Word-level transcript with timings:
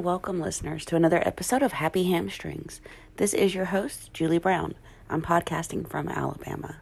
welcome 0.00 0.40
listeners 0.40 0.86
to 0.86 0.96
another 0.96 1.22
episode 1.26 1.62
of 1.62 1.72
Happy 1.72 2.04
Hamstrings. 2.10 2.80
This 3.18 3.34
is 3.34 3.54
your 3.54 3.66
host, 3.66 4.10
Julie 4.14 4.38
Brown. 4.38 4.74
I'm 5.10 5.20
podcasting 5.20 5.86
from 5.86 6.08
Alabama. 6.08 6.80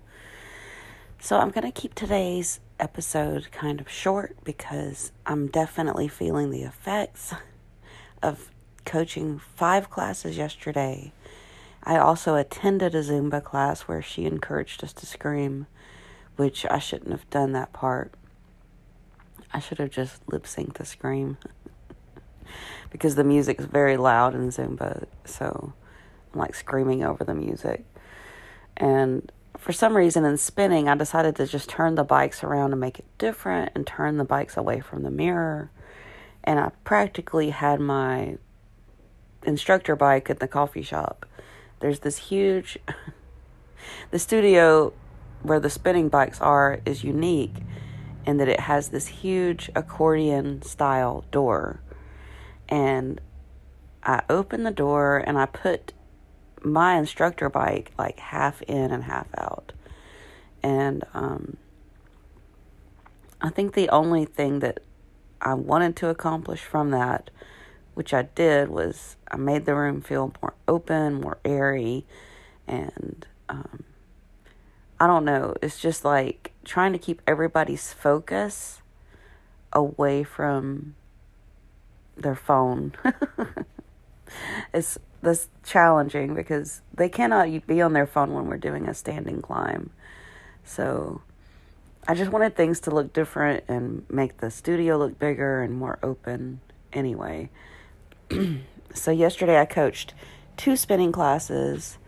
So 1.19 1.37
I'm 1.39 1.51
going 1.51 1.65
to 1.65 1.73
keep 1.73 1.97
today's 1.97 2.61
episode 2.79 3.51
kind 3.51 3.81
of 3.81 3.89
short 3.89 4.37
because 4.45 5.11
I'm 5.27 5.49
definitely 5.49 6.07
feeling 6.07 6.53
the 6.53 6.63
effects 6.63 7.35
of 8.23 8.53
coaching 8.85 9.41
five 9.57 9.91
classes 9.91 10.37
yesterday. 10.37 11.13
I 11.83 11.97
also 11.97 12.37
attended 12.37 12.95
a 12.95 13.03
Zumba 13.03 13.43
class 13.43 13.83
where 13.83 14.01
she 14.01 14.27
encouraged 14.27 14.85
us 14.85 14.93
to 14.93 15.07
scream, 15.07 15.67
which 16.37 16.65
I 16.71 16.79
shouldn't 16.79 17.11
have 17.11 17.29
done 17.31 17.51
that 17.51 17.73
part. 17.73 18.15
I 19.53 19.59
should 19.59 19.79
have 19.79 19.91
just 19.91 20.23
lip 20.31 20.45
synced 20.45 20.75
the 20.75 20.85
scream. 20.85 21.37
Because 22.91 23.15
the 23.15 23.25
music's 23.25 23.65
very 23.65 23.97
loud 23.97 24.35
in 24.35 24.49
Zumba, 24.49 25.07
so 25.25 25.73
I'm 26.33 26.41
like 26.41 26.55
screaming 26.55 27.05
over 27.05 27.25
the 27.25 27.35
music. 27.35 27.85
And 28.77 29.31
for 29.57 29.73
some 29.73 29.97
reason 29.97 30.25
in 30.25 30.37
spinning, 30.37 30.89
I 30.89 30.95
decided 30.95 31.37
to 31.37 31.47
just 31.47 31.69
turn 31.69 31.97
the 31.97 32.05
bikes 32.05 32.45
around 32.45 32.73
and 32.73 32.81
make 32.81 32.99
it 32.99 33.05
different 33.19 33.73
and 33.75 33.87
turn 33.87 34.17
the 34.17 34.25
bikes 34.25 34.57
away 34.57 34.81
from 34.81 35.03
the 35.03 35.11
mirror. 35.11 35.71
And 36.45 36.61
I 36.61 36.71
practically 36.85 37.51
had 37.51 37.81
my 37.81 38.39
instructor 39.43 39.97
bike 39.97 40.31
at 40.31 40.41
the 40.41 40.49
coffee 40.49 40.83
shop. 40.83 41.27
There's 41.81 42.01
this 42.01 42.17
huge, 42.17 42.79
the 44.11 44.19
studio 44.19 44.93
where 45.43 45.61
the 45.61 45.71
spinning 45.71 46.09
bikes 46.09 46.41
are 46.41 46.81
is 46.85 47.05
unique 47.05 47.57
in 48.25 48.37
that 48.39 48.49
it 48.49 48.61
has 48.61 48.89
this 48.89 49.07
huge 49.07 49.71
accordion 49.75 50.63
style 50.63 51.25
door 51.31 51.81
and 52.69 53.21
I 54.03 54.23
opened 54.29 54.67
the 54.67 54.71
door 54.71 55.19
and 55.19 55.39
I 55.39 55.47
put 55.47 55.93
my 56.63 56.97
instructor 56.97 57.49
bike 57.49 57.93
like 57.99 58.19
half 58.19 58.63
in 58.63 58.91
and 58.91 59.05
half 59.05 59.29
out. 59.37 59.73
And 60.63 61.05
um, 61.15 61.57
I 63.41 63.51
think 63.51 63.75
the 63.75 63.89
only 63.91 64.25
thing 64.25 64.61
that 64.61 64.81
I 65.41 65.55
wanted 65.55 65.97
to 65.97 66.09
accomplish 66.09 66.61
from 66.61 66.91
that, 66.91 67.31
which 67.95 68.13
I 68.13 68.23
did, 68.23 68.69
was 68.69 69.17
I 69.31 69.37
made 69.37 69.67
the 69.67 69.75
room 69.75 70.01
feel 70.01 70.33
more 70.43 70.55
open, 70.67 71.21
more 71.21 71.39
airy, 71.45 72.05
and 72.67 73.27
um, 73.49 73.85
I 74.99 75.07
don't 75.07 75.25
know. 75.25 75.55
It's 75.63 75.79
just 75.79 76.05
like 76.05 76.53
trying 76.65 76.93
to 76.93 76.99
keep 76.99 77.23
everybody's 77.27 77.93
focus 77.93 78.83
away 79.73 80.25
from 80.25 80.97
their 82.23 82.35
phone. 82.35 82.93
it's 84.75 84.99
this 85.23 85.49
challenging 85.65 86.35
because 86.35 86.83
they 86.95 87.09
cannot 87.09 87.67
be 87.67 87.81
on 87.81 87.93
their 87.93 88.07
phone 88.07 88.33
when 88.33 88.47
we're 88.47 88.57
doing 88.57 88.89
a 88.89 88.95
standing 88.95 89.43
climb. 89.43 89.91
So 90.65 91.23
I 92.07 92.15
just 92.15 92.31
wanted 92.31 92.57
things 92.57 92.81
to 92.81 92.91
look 92.91 93.13
different 93.13 93.65
and 93.69 94.05
make 94.09 94.39
the 94.39 94.51
studio 94.51 94.97
look 94.97 95.19
bigger 95.19 95.63
and 95.63 95.75
more 95.75 95.99
open 96.03 96.61
anyway. 96.93 97.51
so 98.95 99.11
yesterday 99.11 99.61
I 99.61 99.65
coached 99.65 100.15
two 100.57 100.77
spinning 100.77 101.13
classes 101.13 101.99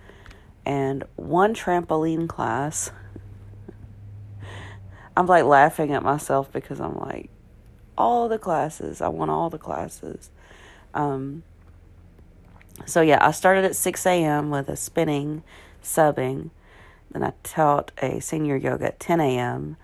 and 0.65 1.05
one 1.17 1.55
trampoline 1.55 2.29
class. 2.29 2.93
I'm 5.17 5.27
like 5.27 5.45
laughing 5.45 5.93
at 5.93 6.03
myself 6.03 6.53
because 6.53 6.81
I'm 6.81 6.99
like, 6.99 7.31
all 8.01 8.29
the 8.29 8.39
classes. 8.39 9.01
I 9.01 9.09
want 9.09 9.31
all 9.31 9.51
the 9.51 9.59
classes. 9.59 10.31
Um, 10.95 11.43
so 12.87 13.03
yeah, 13.03 13.19
I 13.21 13.31
started 13.31 13.65
at 13.65 13.77
6 13.77 14.07
a.m. 14.07 14.51
with 14.51 14.69
a 14.69 14.77
spinning, 14.77 15.43
subbing. 15.83 16.51
Then 17.11 17.23
I 17.23 17.33
taught 17.43 17.93
a 18.01 18.21
senior 18.21 18.57
yoga 18.57 18.87
at 18.87 19.01
10 19.01 19.21
a.m. 19.21 19.77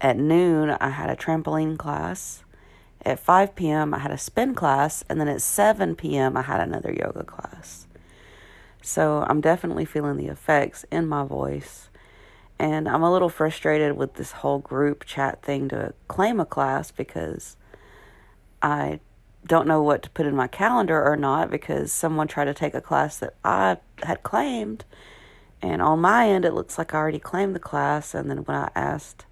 At 0.00 0.18
noon, 0.18 0.70
I 0.70 0.90
had 0.90 1.08
a 1.08 1.16
trampoline 1.16 1.78
class. 1.78 2.42
At 3.04 3.20
5 3.20 3.54
p.m., 3.54 3.94
I 3.94 3.98
had 3.98 4.10
a 4.10 4.18
spin 4.18 4.54
class. 4.54 5.04
And 5.08 5.20
then 5.20 5.28
at 5.28 5.42
7 5.42 5.94
p.m., 5.96 6.36
I 6.36 6.42
had 6.42 6.60
another 6.60 6.92
yoga 6.92 7.24
class. 7.24 7.86
So 8.82 9.24
I'm 9.28 9.40
definitely 9.40 9.84
feeling 9.84 10.16
the 10.16 10.26
effects 10.26 10.84
in 10.90 11.06
my 11.06 11.24
voice. 11.24 11.88
And 12.62 12.88
I'm 12.88 13.02
a 13.02 13.10
little 13.10 13.28
frustrated 13.28 13.96
with 13.96 14.14
this 14.14 14.30
whole 14.30 14.60
group 14.60 15.04
chat 15.04 15.42
thing 15.42 15.68
to 15.70 15.94
claim 16.06 16.38
a 16.38 16.44
class 16.46 16.92
because 16.92 17.56
I 18.62 19.00
don't 19.44 19.66
know 19.66 19.82
what 19.82 20.04
to 20.04 20.10
put 20.10 20.26
in 20.26 20.36
my 20.36 20.46
calendar 20.46 21.02
or 21.02 21.16
not 21.16 21.50
because 21.50 21.90
someone 21.90 22.28
tried 22.28 22.44
to 22.44 22.54
take 22.54 22.74
a 22.74 22.80
class 22.80 23.18
that 23.18 23.34
I 23.44 23.78
had 24.04 24.22
claimed. 24.22 24.84
And 25.60 25.82
on 25.82 25.98
my 25.98 26.28
end, 26.28 26.44
it 26.44 26.54
looks 26.54 26.78
like 26.78 26.94
I 26.94 26.98
already 26.98 27.18
claimed 27.18 27.56
the 27.56 27.58
class. 27.58 28.14
And 28.14 28.30
then 28.30 28.44
when 28.44 28.56
I 28.56 28.70
asked, 28.76 29.26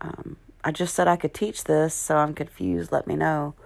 um, 0.00 0.36
I 0.62 0.70
just 0.70 0.94
said 0.94 1.08
I 1.08 1.16
could 1.16 1.34
teach 1.34 1.64
this, 1.64 1.94
so 1.94 2.16
I'm 2.18 2.32
confused. 2.32 2.92
Let 2.92 3.08
me 3.08 3.16
know. 3.16 3.56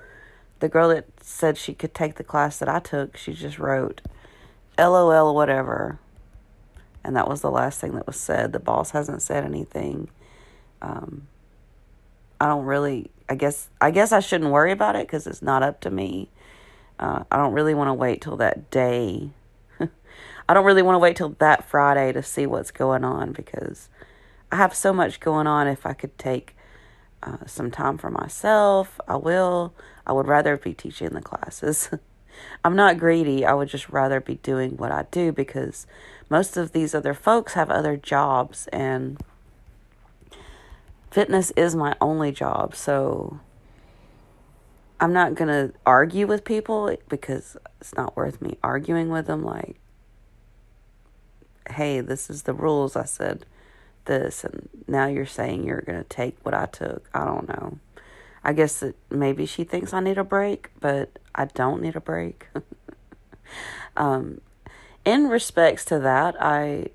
The 0.61 0.71
girl 0.71 0.89
that 0.89 1.05
said 1.21 1.59
she 1.59 1.75
could 1.75 1.93
take 1.93 2.15
the 2.15 2.25
class 2.25 2.59
that 2.61 2.69
I 2.71 2.79
took, 2.79 3.19
she 3.19 3.35
just 3.35 3.59
wrote, 3.59 4.01
LOL, 4.79 5.35
whatever 5.35 5.99
and 7.11 7.17
that 7.17 7.27
was 7.27 7.41
the 7.41 7.51
last 7.51 7.81
thing 7.81 7.97
that 7.97 8.07
was 8.07 8.15
said. 8.15 8.53
The 8.53 8.61
boss 8.61 8.93
hasn't 8.93 9.21
said 9.21 9.43
anything. 9.43 10.11
Um, 10.81 11.27
I 12.41 12.47
don't 12.47 12.65
really. 12.65 13.11
I 13.29 13.35
guess. 13.35 13.69
I 13.81 13.91
guess 13.91 14.13
I 14.13 14.21
shouldn't 14.21 14.53
worry 14.53 14.71
about 14.71 14.95
it 14.95 15.09
because 15.09 15.27
it's 15.27 15.43
not 15.43 15.65
up 15.65 15.81
to 15.81 15.91
me. 15.91 16.29
Uh, 17.01 17.25
I 17.29 17.37
don't 17.37 17.53
really 17.53 17.75
want 17.75 17.89
to 17.89 17.95
wait 17.95 18.21
till 18.21 18.37
that 18.37 18.71
day. 18.71 19.31
I 20.49 20.55
don't 20.55 20.65
really 20.65 20.83
want 20.83 20.95
to 20.95 21.01
wait 21.01 21.17
till 21.17 21.31
that 21.41 21.65
Friday 21.65 22.13
to 22.13 22.23
see 22.23 22.47
what's 22.47 22.71
going 22.71 23.03
on 23.03 23.33
because 23.33 23.89
I 24.53 24.55
have 24.55 24.73
so 24.73 24.93
much 24.93 25.19
going 25.19 25.49
on. 25.49 25.67
If 25.67 25.87
I 25.87 25.95
could 25.95 26.17
take 26.17 26.55
uh, 27.25 27.39
some 27.45 27.73
time 27.73 27.99
for 27.99 28.13
myself, 28.13 29.01
I 29.09 29.17
will. 29.17 29.75
I 30.07 30.13
would 30.13 30.29
rather 30.29 30.57
be 30.57 30.75
teaching 30.75 31.09
the 31.09 31.21
classes. 31.21 31.91
I'm 32.65 32.77
not 32.77 32.99
greedy. 32.99 33.45
I 33.45 33.55
would 33.55 33.69
just 33.69 33.89
rather 33.89 34.21
be 34.21 34.37
doing 34.37 34.77
what 34.77 34.93
I 34.93 35.07
do 35.11 35.33
because 35.33 35.89
most 36.31 36.57
of 36.57 36.73
these 36.73 36.95
other 36.95 37.13
folks 37.13 37.53
have 37.55 37.69
other 37.69 37.97
jobs 37.97 38.69
and 38.69 39.21
fitness 41.11 41.51
is 41.51 41.75
my 41.75 41.97
only 42.01 42.31
job. 42.31 42.75
So 42.75 43.41
I'm 45.01 45.13
not 45.13 45.35
going 45.35 45.49
to 45.49 45.75
argue 45.85 46.29
with 46.29 46.45
people 46.45 46.97
because 47.09 47.57
it's 47.81 47.95
not 47.95 48.17
worth 48.17 48.41
me 48.41 48.57
arguing 48.63 49.11
with 49.11 49.27
them 49.27 49.43
like 49.43 49.77
hey, 51.69 52.01
this 52.01 52.29
is 52.29 52.43
the 52.43 52.55
rules. 52.55 52.97
I 52.97 53.05
said 53.05 53.45
this 54.07 54.45
and 54.45 54.69
now 54.89 55.07
you're 55.07 55.27
saying 55.27 55.65
you're 55.65 55.83
going 55.83 55.99
to 55.99 56.09
take 56.09 56.37
what 56.43 56.55
I 56.55 56.67
took. 56.67 57.09
I 57.15 57.25
don't 57.25 57.49
know. 57.49 57.79
I 58.43 58.53
guess 58.55 58.81
that 58.81 58.97
maybe 59.11 59.47
she 59.47 59.65
thinks 59.65 59.93
I 59.93 60.01
need 60.01 60.19
a 60.19 60.25
break, 60.25 60.71
but 60.81 61.19
I 61.35 61.45
don't 61.45 61.83
need 61.83 61.95
a 61.95 62.01
break. 62.01 62.49
um, 63.97 64.41
in 65.05 65.29
respects 65.29 65.85
to 65.87 65.99
that, 66.01 66.37
I 66.41 66.87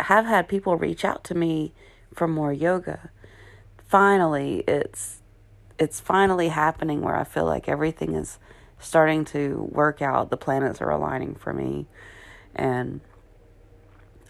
have 0.00 0.26
had 0.26 0.48
people 0.48 0.76
reach 0.76 1.04
out 1.04 1.24
to 1.24 1.34
me 1.34 1.72
for 2.14 2.28
more 2.28 2.52
yoga. 2.52 3.10
Finally, 3.86 4.64
it's 4.68 5.22
it's 5.78 6.00
finally 6.00 6.48
happening 6.48 7.00
where 7.00 7.16
I 7.16 7.24
feel 7.24 7.44
like 7.44 7.68
everything 7.68 8.14
is 8.14 8.38
starting 8.78 9.24
to 9.26 9.68
work 9.72 10.02
out. 10.02 10.30
The 10.30 10.36
planets 10.36 10.80
are 10.80 10.90
aligning 10.90 11.36
for 11.36 11.52
me. 11.52 11.86
And 12.54 13.00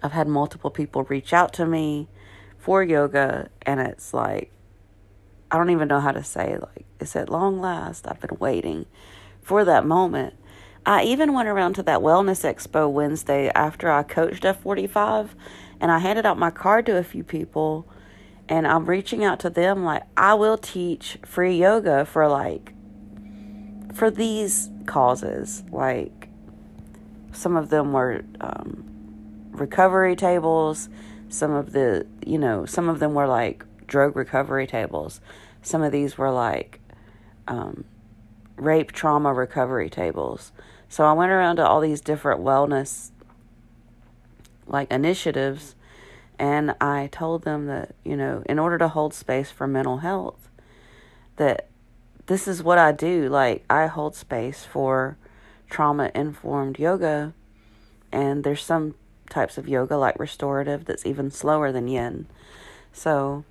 I've 0.02 0.12
had 0.12 0.28
multiple 0.28 0.70
people 0.70 1.04
reach 1.04 1.32
out 1.32 1.52
to 1.54 1.66
me 1.66 2.08
for 2.58 2.82
yoga 2.82 3.48
and 3.62 3.80
it's 3.80 4.12
like 4.12 4.52
I 5.50 5.56
don't 5.56 5.70
even 5.70 5.88
know 5.88 6.00
how 6.00 6.12
to 6.12 6.22
say 6.22 6.58
like 6.58 6.84
it's 7.00 7.16
at 7.16 7.30
long 7.30 7.60
last 7.60 8.06
I've 8.06 8.20
been 8.20 8.36
waiting 8.38 8.86
for 9.40 9.64
that 9.64 9.86
moment. 9.86 10.34
I 10.88 11.04
even 11.04 11.32
went 11.32 11.48
around 11.48 11.74
to 11.74 11.82
that 11.84 12.00
wellness 12.00 12.44
expo 12.44 12.90
Wednesday 12.90 13.50
after 13.54 13.90
I 13.90 14.02
coached 14.02 14.42
F45 14.42 15.30
and 15.80 15.90
I 15.90 15.98
handed 15.98 16.26
out 16.26 16.38
my 16.38 16.50
card 16.50 16.86
to 16.86 16.96
a 16.96 17.04
few 17.04 17.22
people 17.22 17.86
and 18.48 18.66
I'm 18.66 18.86
reaching 18.86 19.24
out 19.24 19.40
to 19.40 19.50
them 19.50 19.84
like 19.84 20.02
I 20.16 20.34
will 20.34 20.56
teach 20.58 21.18
free 21.24 21.56
yoga 21.56 22.04
for 22.04 22.26
like 22.28 22.72
for 23.94 24.10
these 24.10 24.70
causes 24.86 25.62
like 25.70 26.28
some 27.32 27.56
of 27.56 27.68
them 27.68 27.92
were 27.92 28.24
um, 28.40 28.84
recovery 29.50 30.16
tables 30.16 30.88
some 31.28 31.52
of 31.52 31.72
the 31.72 32.06
you 32.24 32.38
know 32.38 32.64
some 32.64 32.88
of 32.88 32.98
them 32.98 33.12
were 33.14 33.26
like 33.26 33.64
drug 33.88 34.14
recovery 34.14 34.66
tables. 34.66 35.20
Some 35.62 35.82
of 35.82 35.90
these 35.90 36.16
were 36.16 36.30
like 36.30 36.80
um, 37.48 37.84
rape 38.56 38.92
trauma 38.92 39.32
recovery 39.34 39.90
tables. 39.90 40.52
So 40.88 41.04
I 41.04 41.12
went 41.12 41.30
around 41.30 41.56
to 41.56 41.66
all 41.66 41.80
these 41.80 42.00
different 42.00 42.40
wellness 42.40 43.10
like 44.66 44.90
initiatives 44.90 45.74
and 46.38 46.74
I 46.80 47.08
told 47.10 47.42
them 47.42 47.66
that, 47.66 47.94
you 48.04 48.16
know, 48.16 48.42
in 48.46 48.58
order 48.58 48.78
to 48.78 48.88
hold 48.88 49.12
space 49.12 49.50
for 49.50 49.66
mental 49.66 49.98
health, 49.98 50.48
that 51.36 51.68
this 52.26 52.46
is 52.46 52.62
what 52.62 52.78
I 52.78 52.92
do. 52.92 53.28
Like, 53.28 53.64
I 53.68 53.86
hold 53.86 54.14
space 54.14 54.64
for 54.64 55.16
trauma 55.68 56.12
informed 56.14 56.78
yoga, 56.78 57.34
and 58.12 58.44
there's 58.44 58.62
some 58.62 58.94
types 59.28 59.58
of 59.58 59.68
yoga, 59.68 59.96
like 59.96 60.18
restorative, 60.18 60.84
that's 60.84 61.04
even 61.04 61.30
slower 61.30 61.72
than 61.72 61.88
yin. 61.88 62.26
So, 62.92 63.44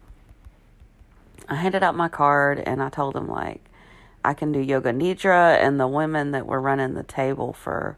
I 1.50 1.56
handed 1.56 1.84
out 1.84 1.96
my 1.96 2.08
card 2.08 2.60
and 2.60 2.82
I 2.82 2.90
told 2.90 3.16
them, 3.16 3.28
like, 3.28 3.67
I 4.24 4.34
can 4.34 4.52
do 4.52 4.60
yoga 4.60 4.92
nidra, 4.92 5.58
and 5.58 5.80
the 5.80 5.88
women 5.88 6.32
that 6.32 6.46
were 6.46 6.62
running 6.62 6.94
the 6.94 7.04
table 7.04 7.54
for 7.54 7.98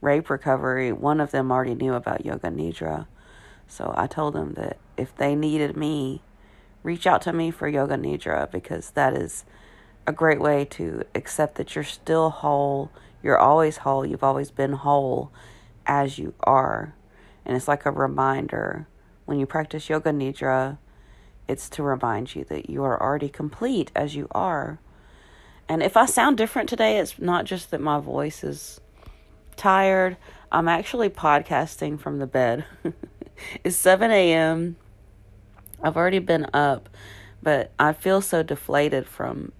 rape 0.00 0.30
recovery, 0.30 0.92
one 0.92 1.20
of 1.20 1.30
them 1.30 1.50
already 1.50 1.74
knew 1.74 1.94
about 1.94 2.24
yoga 2.24 2.48
nidra. 2.48 3.06
So 3.66 3.94
I 3.96 4.06
told 4.06 4.34
them 4.34 4.54
that 4.54 4.78
if 4.96 5.14
they 5.16 5.34
needed 5.34 5.76
me, 5.76 6.22
reach 6.82 7.06
out 7.06 7.22
to 7.22 7.32
me 7.32 7.50
for 7.50 7.68
yoga 7.68 7.96
nidra 7.96 8.50
because 8.50 8.90
that 8.90 9.14
is 9.14 9.44
a 10.06 10.12
great 10.12 10.40
way 10.40 10.64
to 10.64 11.04
accept 11.14 11.54
that 11.56 11.74
you're 11.74 11.84
still 11.84 12.30
whole. 12.30 12.90
You're 13.22 13.38
always 13.38 13.78
whole. 13.78 14.04
You've 14.04 14.24
always 14.24 14.50
been 14.50 14.72
whole 14.72 15.30
as 15.86 16.18
you 16.18 16.34
are. 16.42 16.94
And 17.44 17.56
it's 17.56 17.68
like 17.68 17.86
a 17.86 17.90
reminder 17.90 18.86
when 19.24 19.38
you 19.38 19.46
practice 19.46 19.88
yoga 19.88 20.10
nidra, 20.10 20.78
it's 21.46 21.68
to 21.70 21.82
remind 21.82 22.34
you 22.34 22.44
that 22.44 22.68
you 22.68 22.82
are 22.82 23.00
already 23.00 23.28
complete 23.28 23.90
as 23.94 24.14
you 24.14 24.26
are. 24.32 24.80
And 25.70 25.84
if 25.84 25.96
I 25.96 26.06
sound 26.06 26.36
different 26.36 26.68
today, 26.68 26.98
it's 26.98 27.16
not 27.20 27.44
just 27.44 27.70
that 27.70 27.80
my 27.80 28.00
voice 28.00 28.42
is 28.42 28.80
tired. 29.54 30.16
I'm 30.50 30.66
actually 30.66 31.10
podcasting 31.10 32.00
from 32.00 32.18
the 32.18 32.26
bed. 32.26 32.64
it's 33.62 33.76
7 33.76 34.10
a.m. 34.10 34.74
I've 35.80 35.96
already 35.96 36.18
been 36.18 36.48
up, 36.52 36.88
but 37.40 37.70
I 37.78 37.92
feel 37.92 38.20
so 38.20 38.42
deflated 38.42 39.06
from 39.06 39.52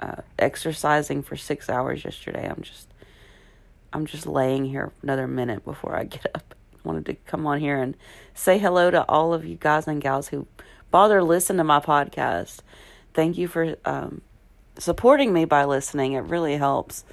uh, 0.00 0.22
exercising 0.36 1.22
for 1.22 1.36
six 1.36 1.70
hours 1.70 2.04
yesterday. 2.04 2.44
I'm 2.50 2.62
just, 2.62 2.88
I'm 3.92 4.04
just 4.04 4.26
laying 4.26 4.64
here 4.64 4.90
another 5.00 5.28
minute 5.28 5.64
before 5.64 5.94
I 5.94 6.02
get 6.02 6.26
up. 6.34 6.56
Wanted 6.82 7.06
to 7.06 7.14
come 7.14 7.46
on 7.46 7.60
here 7.60 7.80
and 7.80 7.96
say 8.34 8.58
hello 8.58 8.90
to 8.90 9.08
all 9.08 9.32
of 9.32 9.44
you 9.44 9.54
guys 9.54 9.86
and 9.86 10.02
gals 10.02 10.26
who 10.26 10.48
bother 10.90 11.22
listen 11.22 11.56
to 11.58 11.62
my 11.62 11.78
podcast. 11.78 12.62
Thank 13.14 13.38
you 13.38 13.46
for 13.46 13.76
um, 13.84 14.22
supporting 14.78 15.32
me 15.32 15.44
by 15.44 15.64
listening. 15.64 16.12
It 16.12 16.20
really 16.20 16.56
helps. 16.56 17.04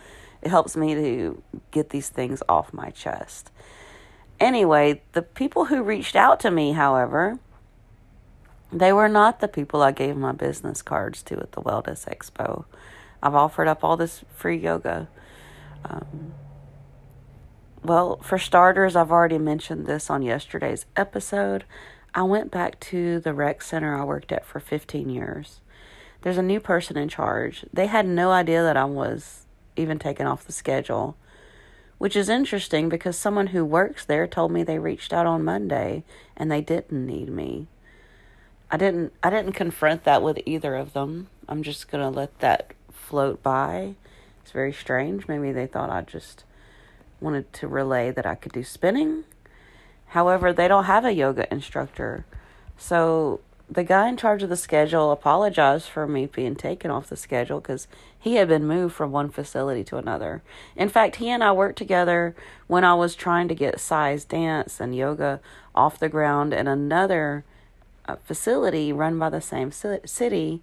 It 0.42 0.50
helps 0.50 0.76
me 0.76 0.96
to 0.96 1.44
get 1.72 1.90
these 1.90 2.10
things 2.10 2.42
off 2.48 2.74
my 2.74 2.90
chest. 2.90 3.52
Anyway, 4.40 5.02
the 5.12 5.22
people 5.22 5.66
who 5.66 5.84
reached 5.84 6.16
out 6.16 6.40
to 6.40 6.52
me, 6.52 6.72
however, 6.72 7.40
they 8.72 8.94
were 8.94 9.10
not 9.10 9.40
the 9.40 9.48
people 9.48 9.82
I 9.82 9.92
gave 9.92 10.16
my 10.16 10.32
business 10.32 10.82
cards 10.82 11.22
to 11.24 11.40
at 11.40 11.52
the 11.52 11.62
Wellness 11.62 12.08
Expo. 12.08 12.66
I've 13.22 13.36
offered 13.36 13.68
up 13.68 13.84
all 13.84 13.98
this 13.98 14.24
free 14.34 14.58
yoga. 14.58 15.10
Um, 15.84 16.34
well, 17.84 18.18
for 18.22 18.38
starters, 18.38 18.96
I've 18.96 19.12
already 19.12 19.38
mentioned 19.38 19.86
this 19.86 20.10
on 20.10 20.22
yesterday's 20.22 20.86
episode. 20.96 21.66
I 22.14 22.24
went 22.24 22.52
back 22.52 22.80
to 22.82 23.20
the 23.20 23.34
rec 23.34 23.62
center 23.62 23.96
I 23.96 24.04
worked 24.04 24.32
at 24.32 24.46
for 24.46 24.60
15 24.60 25.10
years. 25.10 25.62
There's 26.22 26.38
a 26.38 26.44
new 26.44 26.60
person 26.60 26.98
in 26.98 27.08
charge. 27.08 27.66
They 27.72 27.88
had 27.88 28.06
no 28.06 28.32
idea 28.32 28.62
that 28.64 28.78
I 28.78 28.86
was 28.86 29.46
even 29.76 30.00
taken 30.00 30.28
off 30.28 30.46
the 30.46 30.52
schedule, 30.52 31.16
which 31.98 32.16
is 32.16 32.30
interesting 32.30 32.90
because 32.90 33.18
someone 33.18 33.48
who 33.48 33.64
works 33.64 34.06
there 34.06 34.28
told 34.28 34.52
me 34.52 34.64
they 34.64 34.80
reached 34.80 35.14
out 35.14 35.26
on 35.26 35.46
Monday 35.46 36.04
and 36.36 36.52
they 36.52 36.62
didn't 36.62 37.06
need 37.06 37.30
me. 37.30 37.68
I 38.72 38.78
didn't 38.78 39.14
I 39.24 39.30
didn't 39.30 39.54
confront 39.54 40.04
that 40.04 40.22
with 40.22 40.40
either 40.46 40.76
of 40.76 40.94
them. 40.94 41.28
I'm 41.48 41.64
just 41.64 41.90
going 41.90 42.04
to 42.04 42.16
let 42.16 42.38
that 42.40 42.74
float 42.92 43.42
by. 43.42 43.96
It's 44.42 44.52
very 44.52 44.74
strange. 44.74 45.28
Maybe 45.28 45.52
they 45.52 45.66
thought 45.66 45.90
I 45.90 46.02
just 46.02 46.44
wanted 47.20 47.52
to 47.54 47.68
relay 47.68 48.12
that 48.12 48.26
I 48.26 48.36
could 48.36 48.52
do 48.52 48.64
spinning. 48.64 49.24
However, 50.08 50.54
they 50.54 50.68
don't 50.68 50.86
have 50.86 51.06
a 51.06 51.14
yoga 51.14 51.52
instructor. 51.52 52.26
So 52.78 53.42
the 53.72 53.84
guy 53.84 54.10
in 54.10 54.18
charge 54.18 54.42
of 54.42 54.50
the 54.50 54.58
schedule 54.58 55.12
apologized 55.12 55.88
for 55.88 56.08
me 56.08 56.26
being 56.26 56.56
taken 56.56 56.90
off 56.90 57.08
the 57.08 57.16
schedule 57.16 57.60
because 57.60 57.88
he 58.18 58.36
had 58.36 58.48
been 58.48 58.66
moved 58.66 58.96
from 58.96 59.12
one 59.12 59.30
facility 59.30 59.84
to 59.84 59.98
another. 59.98 60.42
In 60.76 60.90
fact, 60.90 61.18
he 61.18 61.30
and 61.30 61.44
I 61.44 61.52
worked 61.52 61.78
together 61.78 62.36
when 62.68 62.84
I 62.84 62.96
was 62.96 63.16
trying 63.16 63.48
to 63.48 63.56
get 63.56 63.80
size 63.80 64.26
dance 64.26 64.80
and 64.80 64.96
yoga 64.96 65.40
off 65.76 66.00
the 66.00 66.10
ground 66.10 66.54
in 66.54 66.68
another 66.68 67.46
uh, 68.08 68.16
facility 68.24 68.92
run 68.92 69.20
by 69.20 69.30
the 69.30 69.42
same 69.42 69.72
city, 69.72 70.62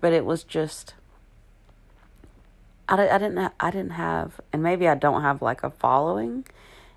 but 0.00 0.12
it 0.12 0.24
was 0.24 0.42
just. 0.42 0.94
I, 2.88 3.08
I 3.08 3.18
didn't 3.18 3.52
I 3.60 3.70
didn't 3.70 3.92
have 3.92 4.40
and 4.52 4.64
maybe 4.64 4.88
I 4.88 4.96
don't 4.96 5.22
have 5.22 5.40
like 5.40 5.62
a 5.62 5.70
following 5.70 6.44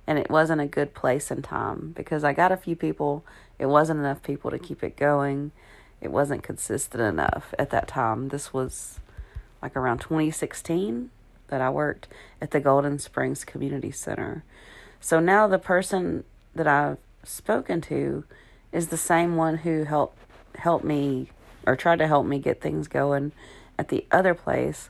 and 0.08 0.18
it 0.18 0.28
wasn't 0.28 0.60
a 0.60 0.66
good 0.66 0.96
place 0.96 1.30
and 1.30 1.44
time 1.44 1.94
because 1.96 2.24
I 2.24 2.34
got 2.34 2.52
a 2.52 2.58
few 2.58 2.76
people 2.76 3.24
it 3.64 3.70
wasn't 3.70 3.98
enough 4.02 4.22
people 4.22 4.52
to 4.52 4.60
keep 4.60 4.84
it 4.84 4.98
going. 4.98 5.54
It 6.02 6.12
wasn't 6.12 6.44
consistent 6.44 7.02
enough 7.02 7.54
at 7.58 7.70
that 7.70 7.88
time. 7.88 8.28
This 8.28 8.52
was 8.52 9.00
like 9.62 9.78
around 9.78 10.00
2016 10.00 11.10
that 11.48 11.62
I 11.62 11.70
worked 11.70 12.10
at 12.42 12.52
the 12.52 12.60
Golden 12.60 13.00
Springs 13.00 13.46
Community 13.46 13.90
Center. 13.90 14.44
So 15.00 15.22
now 15.22 15.48
the 15.48 15.60
person 15.60 16.26
that 16.54 16.68
I've 16.68 16.98
spoken 17.24 17.80
to 17.84 18.26
is 18.74 18.90
the 18.90 18.98
same 18.98 19.38
one 19.38 19.60
who 19.60 19.86
helped 19.86 20.18
help 20.56 20.84
me 20.84 21.30
or 21.66 21.78
tried 21.78 22.00
to 22.00 22.08
help 22.08 22.26
me 22.26 22.40
get 22.40 22.60
things 22.60 22.90
going 22.90 23.32
at 23.80 23.88
the 23.88 24.06
other 24.12 24.34
place. 24.34 24.90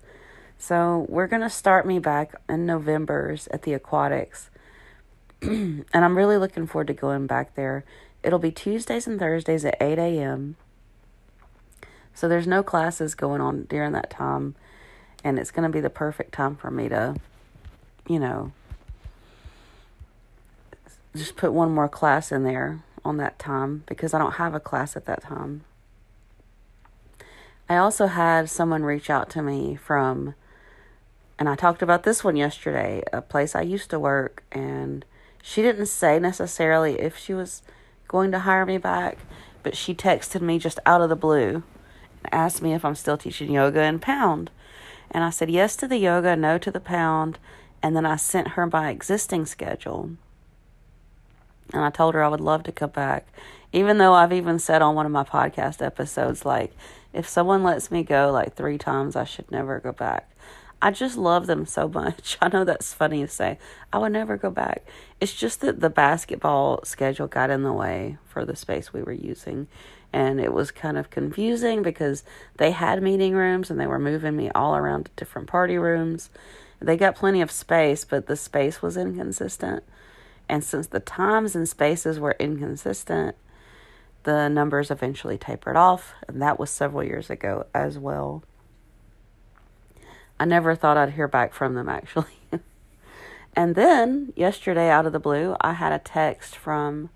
So 0.57 1.05
we're 1.09 1.27
going 1.27 1.43
to 1.43 1.49
start 1.51 1.85
me 1.85 1.99
back 1.99 2.33
in 2.49 2.65
November's 2.65 3.45
at 3.49 3.61
the 3.61 3.75
aquatics. 3.75 4.49
and 5.43 5.85
I'm 5.93 6.17
really 6.17 6.37
looking 6.37 6.65
forward 6.65 6.87
to 6.87 6.93
going 6.93 7.27
back 7.27 7.53
there 7.53 7.85
It'll 8.23 8.39
be 8.39 8.51
Tuesdays 8.51 9.05
and 9.05 9.19
Thursdays 9.19 9.65
at 9.65 9.77
8 9.81 9.99
a.m. 9.99 10.55
So 12.13 12.27
there's 12.27 12.47
no 12.47 12.63
classes 12.63 13.15
going 13.15 13.41
on 13.41 13.65
during 13.65 13.91
that 13.91 14.09
time. 14.09 14.55
And 15.23 15.37
it's 15.37 15.51
going 15.51 15.69
to 15.69 15.73
be 15.73 15.81
the 15.81 15.89
perfect 15.89 16.33
time 16.33 16.55
for 16.55 16.71
me 16.71 16.89
to, 16.89 17.15
you 18.07 18.19
know, 18.19 18.51
just 21.15 21.35
put 21.35 21.53
one 21.53 21.71
more 21.71 21.87
class 21.87 22.31
in 22.31 22.43
there 22.43 22.83
on 23.05 23.17
that 23.17 23.39
time 23.39 23.83
because 23.87 24.13
I 24.13 24.19
don't 24.19 24.33
have 24.33 24.53
a 24.53 24.59
class 24.59 24.95
at 24.95 25.05
that 25.05 25.23
time. 25.23 25.63
I 27.69 27.77
also 27.77 28.07
had 28.07 28.49
someone 28.49 28.83
reach 28.83 29.09
out 29.09 29.29
to 29.31 29.41
me 29.41 29.75
from, 29.75 30.35
and 31.39 31.47
I 31.47 31.55
talked 31.55 31.81
about 31.81 32.03
this 32.03 32.23
one 32.23 32.35
yesterday, 32.35 33.03
a 33.11 33.21
place 33.21 33.55
I 33.55 33.61
used 33.61 33.89
to 33.91 33.99
work, 33.99 34.43
and 34.51 35.05
she 35.41 35.61
didn't 35.61 35.85
say 35.85 36.19
necessarily 36.19 36.99
if 36.99 37.17
she 37.17 37.33
was 37.33 37.61
going 38.13 38.31
to 38.31 38.39
hire 38.39 38.63
me 38.63 38.77
back, 38.77 39.17
but 39.63 39.75
she 39.75 39.95
texted 39.95 40.39
me 40.39 40.59
just 40.59 40.79
out 40.85 41.01
of 41.01 41.09
the 41.09 41.15
blue 41.15 41.63
and 42.23 42.31
asked 42.31 42.61
me 42.61 42.71
if 42.73 42.85
I'm 42.85 42.93
still 42.93 43.17
teaching 43.17 43.51
yoga 43.51 43.81
in 43.81 43.97
pound. 43.97 44.51
And 45.09 45.23
I 45.23 45.31
said 45.31 45.49
yes 45.49 45.75
to 45.77 45.87
the 45.87 45.97
yoga, 45.97 46.35
no 46.35 46.59
to 46.59 46.69
the 46.69 46.79
pound, 46.79 47.39
and 47.81 47.95
then 47.95 48.05
I 48.05 48.17
sent 48.17 48.49
her 48.49 48.67
my 48.67 48.91
existing 48.91 49.47
schedule. 49.47 50.11
And 51.73 51.83
I 51.83 51.89
told 51.89 52.13
her 52.13 52.23
I 52.23 52.27
would 52.27 52.39
love 52.39 52.61
to 52.63 52.71
come 52.71 52.91
back. 52.91 53.25
Even 53.71 53.97
though 53.97 54.13
I've 54.13 54.31
even 54.31 54.59
said 54.59 54.83
on 54.83 54.93
one 54.93 55.07
of 55.07 55.11
my 55.11 55.23
podcast 55.23 55.83
episodes, 55.83 56.45
like, 56.45 56.71
if 57.13 57.27
someone 57.27 57.63
lets 57.63 57.89
me 57.89 58.03
go 58.03 58.31
like 58.31 58.53
three 58.53 58.77
times, 58.77 59.15
I 59.15 59.23
should 59.23 59.49
never 59.49 59.79
go 59.79 59.91
back. 59.91 60.29
I 60.83 60.91
just 60.91 61.17
love 61.17 61.47
them 61.47 61.65
so 61.65 61.87
much. 61.87 62.37
I 62.41 62.49
know 62.49 62.65
that's 62.65 62.93
funny 62.93 63.21
to 63.21 63.27
say. 63.29 63.57
I 63.93 63.99
would 63.99 64.11
never 64.11 64.35
go 64.35 64.49
back. 64.49 64.85
It's 65.21 65.33
just 65.33 65.61
that 65.61 65.79
the 65.79 65.89
basketball 65.89 66.83
schedule 66.83 67.27
got 67.27 67.49
in 67.49 67.63
the 67.63 67.71
way 67.71 68.17
for 68.25 68.43
the 68.43 68.57
space 68.57 68.91
we 68.91 69.01
were 69.01 69.13
using. 69.13 69.67
And 70.11 70.41
it 70.41 70.51
was 70.51 70.71
kind 70.71 70.97
of 70.97 71.09
confusing 71.09 71.83
because 71.83 72.25
they 72.57 72.71
had 72.71 73.01
meeting 73.01 73.33
rooms 73.33 73.71
and 73.71 73.79
they 73.79 73.87
were 73.87 73.97
moving 73.97 74.35
me 74.35 74.51
all 74.53 74.75
around 74.75 75.05
to 75.05 75.11
different 75.15 75.47
party 75.47 75.77
rooms. 75.77 76.29
They 76.81 76.97
got 76.97 77.15
plenty 77.15 77.41
of 77.41 77.49
space, 77.49 78.03
but 78.03 78.27
the 78.27 78.35
space 78.35 78.81
was 78.81 78.97
inconsistent. 78.97 79.85
And 80.49 80.65
since 80.65 80.87
the 80.87 80.99
times 80.99 81.55
and 81.55 81.67
spaces 81.67 82.19
were 82.19 82.35
inconsistent, 82.39 83.37
the 84.23 84.49
numbers 84.49 84.91
eventually 84.91 85.37
tapered 85.37 85.77
off. 85.77 86.13
And 86.27 86.41
that 86.41 86.59
was 86.59 86.69
several 86.69 87.05
years 87.05 87.29
ago 87.29 87.67
as 87.73 87.97
well. 87.97 88.43
I 90.43 90.45
never 90.45 90.75
thought 90.75 90.97
I'd 90.97 91.13
hear 91.13 91.29
back 91.29 91.53
from 91.53 91.73
them 91.73 91.87
actually. 91.87 92.35
and 93.55 93.75
then 93.75 94.33
yesterday, 94.35 94.89
out 94.89 95.05
of 95.05 95.13
the 95.13 95.19
blue, 95.19 95.55
I 95.61 95.71
had 95.71 95.93
a 95.93 95.99
text 95.99 96.57
from 96.57 97.11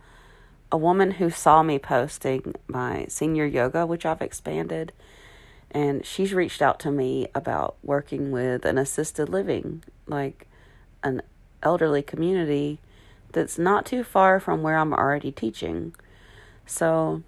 a 0.72 0.77
woman 0.77 1.12
who 1.12 1.29
saw 1.29 1.62
me 1.62 1.77
posting 1.77 2.55
my 2.67 3.05
senior 3.10 3.46
yoga, 3.46 3.86
which 3.86 4.05
I've 4.05 4.22
expanded. 4.22 4.93
And 5.69 6.05
she's 6.05 6.34
reached 6.34 6.62
out 6.62 6.79
to 6.79 6.89
me 6.89 7.27
about 7.36 7.75
working 7.84 8.31
with 8.31 8.63
an 8.63 8.77
assisted 8.77 9.27
living, 9.27 9.84
like 10.05 10.48
an 11.03 11.22
elderly 11.62 12.03
community 12.03 12.79
that's 13.34 13.60
not 13.60 13.86
too 13.86 14.05
far 14.05 14.39
from 14.39 14.63
where 14.63 14.77
I'm 14.77 14.93
already 14.93 15.34
teaching. 15.34 15.93
So 16.65 17.24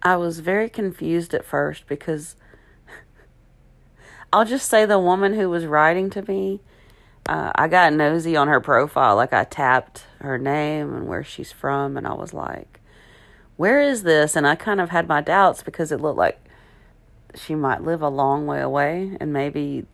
I 0.00 0.16
was 0.16 0.38
very 0.38 0.70
confused 0.70 1.34
at 1.34 1.44
first 1.44 1.88
because 1.88 2.36
I'll 4.32 4.44
just 4.44 4.68
say 4.68 4.84
the 4.84 4.98
woman 4.98 5.34
who 5.34 5.48
was 5.48 5.64
writing 5.64 6.10
to 6.10 6.22
me, 6.22 6.60
uh, 7.28 7.52
I 7.54 7.68
got 7.68 7.92
nosy 7.92 8.36
on 8.36 8.48
her 8.48 8.60
profile. 8.60 9.16
Like 9.16 9.32
I 9.32 9.44
tapped 9.44 10.04
her 10.20 10.38
name 10.38 10.94
and 10.94 11.08
where 11.08 11.24
she's 11.24 11.52
from, 11.52 11.96
and 11.96 12.06
I 12.06 12.12
was 12.12 12.34
like, 12.34 12.80
where 13.56 13.80
is 13.80 14.02
this? 14.02 14.36
And 14.36 14.46
I 14.46 14.54
kind 14.54 14.80
of 14.80 14.90
had 14.90 15.08
my 15.08 15.20
doubts 15.20 15.62
because 15.62 15.90
it 15.92 16.00
looked 16.00 16.18
like 16.18 16.38
she 17.34 17.54
might 17.54 17.82
live 17.82 18.02
a 18.02 18.08
long 18.08 18.46
way 18.46 18.60
away, 18.60 19.16
and 19.20 19.32
maybe, 19.32 19.86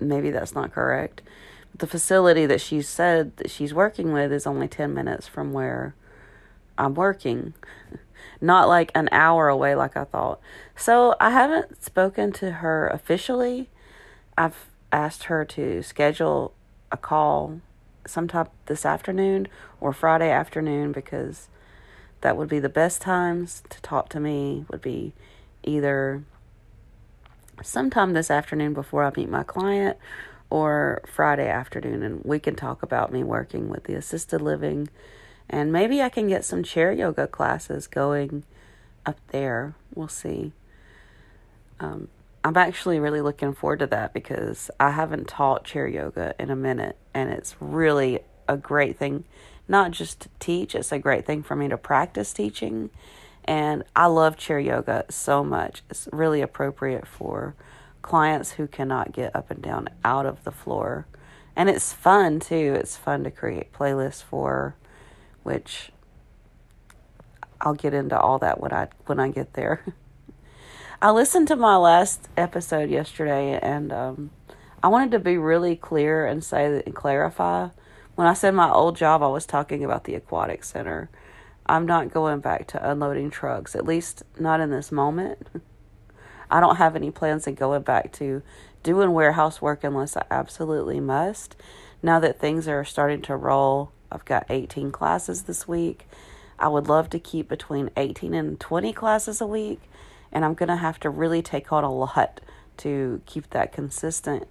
maybe 0.00 0.30
that's 0.30 0.54
not 0.54 0.72
correct. 0.72 1.22
But 1.72 1.80
the 1.80 1.86
facility 1.86 2.46
that 2.46 2.60
she 2.60 2.80
said 2.82 3.36
that 3.38 3.50
she's 3.50 3.74
working 3.74 4.12
with 4.12 4.32
is 4.32 4.46
only 4.46 4.68
10 4.68 4.94
minutes 4.94 5.26
from 5.26 5.52
where 5.52 5.94
I'm 6.76 6.94
working. 6.94 7.54
Not 8.40 8.68
like 8.68 8.90
an 8.94 9.08
hour 9.12 9.48
away 9.48 9.74
like 9.74 9.96
I 9.96 10.04
thought. 10.04 10.40
So 10.76 11.16
I 11.20 11.30
haven't 11.30 11.82
spoken 11.82 12.32
to 12.32 12.52
her 12.52 12.88
officially. 12.88 13.68
I've 14.36 14.66
asked 14.92 15.24
her 15.24 15.44
to 15.44 15.82
schedule 15.82 16.52
a 16.90 16.96
call 16.96 17.60
sometime 18.06 18.48
this 18.66 18.86
afternoon 18.86 19.48
or 19.80 19.92
Friday 19.92 20.30
afternoon 20.30 20.92
because 20.92 21.48
that 22.20 22.36
would 22.36 22.48
be 22.48 22.58
the 22.58 22.68
best 22.68 23.02
times 23.02 23.62
to 23.68 23.80
talk 23.82 24.08
to 24.10 24.20
me 24.20 24.64
would 24.70 24.80
be 24.80 25.12
either 25.62 26.22
sometime 27.62 28.12
this 28.12 28.30
afternoon 28.30 28.72
before 28.72 29.04
I 29.04 29.12
meet 29.16 29.28
my 29.28 29.42
client 29.42 29.96
or 30.50 31.02
Friday 31.06 31.48
afternoon 31.48 32.02
and 32.02 32.24
we 32.24 32.38
can 32.38 32.54
talk 32.54 32.82
about 32.82 33.12
me 33.12 33.22
working 33.22 33.68
with 33.68 33.84
the 33.84 33.94
assisted 33.94 34.40
living 34.40 34.88
and 35.48 35.72
maybe 35.72 36.02
I 36.02 36.08
can 36.08 36.28
get 36.28 36.44
some 36.44 36.62
chair 36.62 36.92
yoga 36.92 37.26
classes 37.26 37.86
going 37.86 38.44
up 39.06 39.18
there. 39.28 39.74
We'll 39.94 40.08
see. 40.08 40.52
Um, 41.80 42.08
I'm 42.44 42.56
actually 42.56 43.00
really 43.00 43.20
looking 43.20 43.52
forward 43.52 43.80
to 43.80 43.86
that 43.88 44.12
because 44.14 44.70
I 44.78 44.90
haven't 44.90 45.28
taught 45.28 45.64
chair 45.64 45.86
yoga 45.86 46.34
in 46.38 46.50
a 46.50 46.56
minute, 46.56 46.96
and 47.14 47.30
it's 47.30 47.56
really 47.60 48.20
a 48.48 48.56
great 48.56 48.96
thing, 48.96 49.24
not 49.66 49.90
just 49.90 50.20
to 50.20 50.28
teach, 50.38 50.74
it's 50.74 50.92
a 50.92 50.98
great 50.98 51.26
thing 51.26 51.42
for 51.42 51.54
me 51.54 51.68
to 51.68 51.76
practice 51.76 52.32
teaching. 52.32 52.90
And 53.44 53.84
I 53.96 54.06
love 54.06 54.36
chair 54.36 54.58
yoga 54.58 55.06
so 55.08 55.42
much. 55.42 55.82
It's 55.90 56.08
really 56.12 56.42
appropriate 56.42 57.06
for 57.06 57.54
clients 58.02 58.52
who 58.52 58.66
cannot 58.66 59.12
get 59.12 59.34
up 59.34 59.50
and 59.50 59.62
down 59.62 59.88
out 60.04 60.26
of 60.26 60.44
the 60.44 60.52
floor. 60.52 61.06
And 61.56 61.68
it's 61.68 61.92
fun 61.92 62.40
too. 62.40 62.76
It's 62.78 62.96
fun 62.96 63.24
to 63.24 63.30
create 63.30 63.72
playlists 63.72 64.22
for 64.22 64.76
which 65.48 65.90
I'll 67.58 67.72
get 67.72 67.94
into 67.94 68.20
all 68.20 68.38
that 68.40 68.60
when 68.60 68.70
I 68.70 68.88
when 69.06 69.18
I 69.18 69.30
get 69.30 69.54
there. 69.54 69.82
I 71.00 71.10
listened 71.10 71.48
to 71.48 71.56
my 71.56 71.76
last 71.78 72.28
episode 72.36 72.90
yesterday, 72.90 73.58
and 73.62 73.90
um, 73.90 74.30
I 74.82 74.88
wanted 74.88 75.12
to 75.12 75.18
be 75.18 75.38
really 75.38 75.74
clear 75.74 76.26
and 76.26 76.44
say 76.44 76.70
that, 76.70 76.84
and 76.84 76.94
clarify. 76.94 77.70
When 78.14 78.26
I 78.26 78.34
said 78.34 78.52
my 78.52 78.70
old 78.70 78.94
job, 78.94 79.22
I 79.22 79.28
was 79.28 79.46
talking 79.46 79.82
about 79.82 80.04
the 80.04 80.16
aquatic 80.16 80.64
center. 80.64 81.08
I'm 81.64 81.86
not 81.86 82.12
going 82.12 82.40
back 82.40 82.66
to 82.66 82.90
unloading 82.90 83.30
trucks, 83.30 83.74
at 83.74 83.86
least 83.86 84.24
not 84.38 84.60
in 84.60 84.68
this 84.68 84.92
moment. 84.92 85.48
I 86.50 86.60
don't 86.60 86.76
have 86.76 86.94
any 86.94 87.10
plans 87.10 87.46
of 87.46 87.56
going 87.56 87.82
back 87.82 88.12
to 88.14 88.42
doing 88.82 89.12
warehouse 89.12 89.62
work 89.62 89.82
unless 89.82 90.14
I 90.14 90.26
absolutely 90.30 91.00
must. 91.00 91.56
Now 92.02 92.20
that 92.20 92.38
things 92.38 92.68
are 92.68 92.84
starting 92.84 93.22
to 93.22 93.36
roll, 93.36 93.92
I've 94.10 94.24
got 94.24 94.46
18 94.48 94.90
classes 94.90 95.42
this 95.42 95.68
week. 95.68 96.06
I 96.58 96.68
would 96.68 96.88
love 96.88 97.10
to 97.10 97.18
keep 97.18 97.48
between 97.48 97.90
18 97.96 98.34
and 98.34 98.58
20 98.58 98.92
classes 98.92 99.40
a 99.40 99.46
week 99.46 99.80
and 100.32 100.44
I'm 100.44 100.54
going 100.54 100.68
to 100.68 100.76
have 100.76 101.00
to 101.00 101.10
really 101.10 101.42
take 101.42 101.72
on 101.72 101.84
a 101.84 101.92
lot 101.92 102.40
to 102.78 103.20
keep 103.26 103.50
that 103.50 103.72
consistent, 103.72 104.46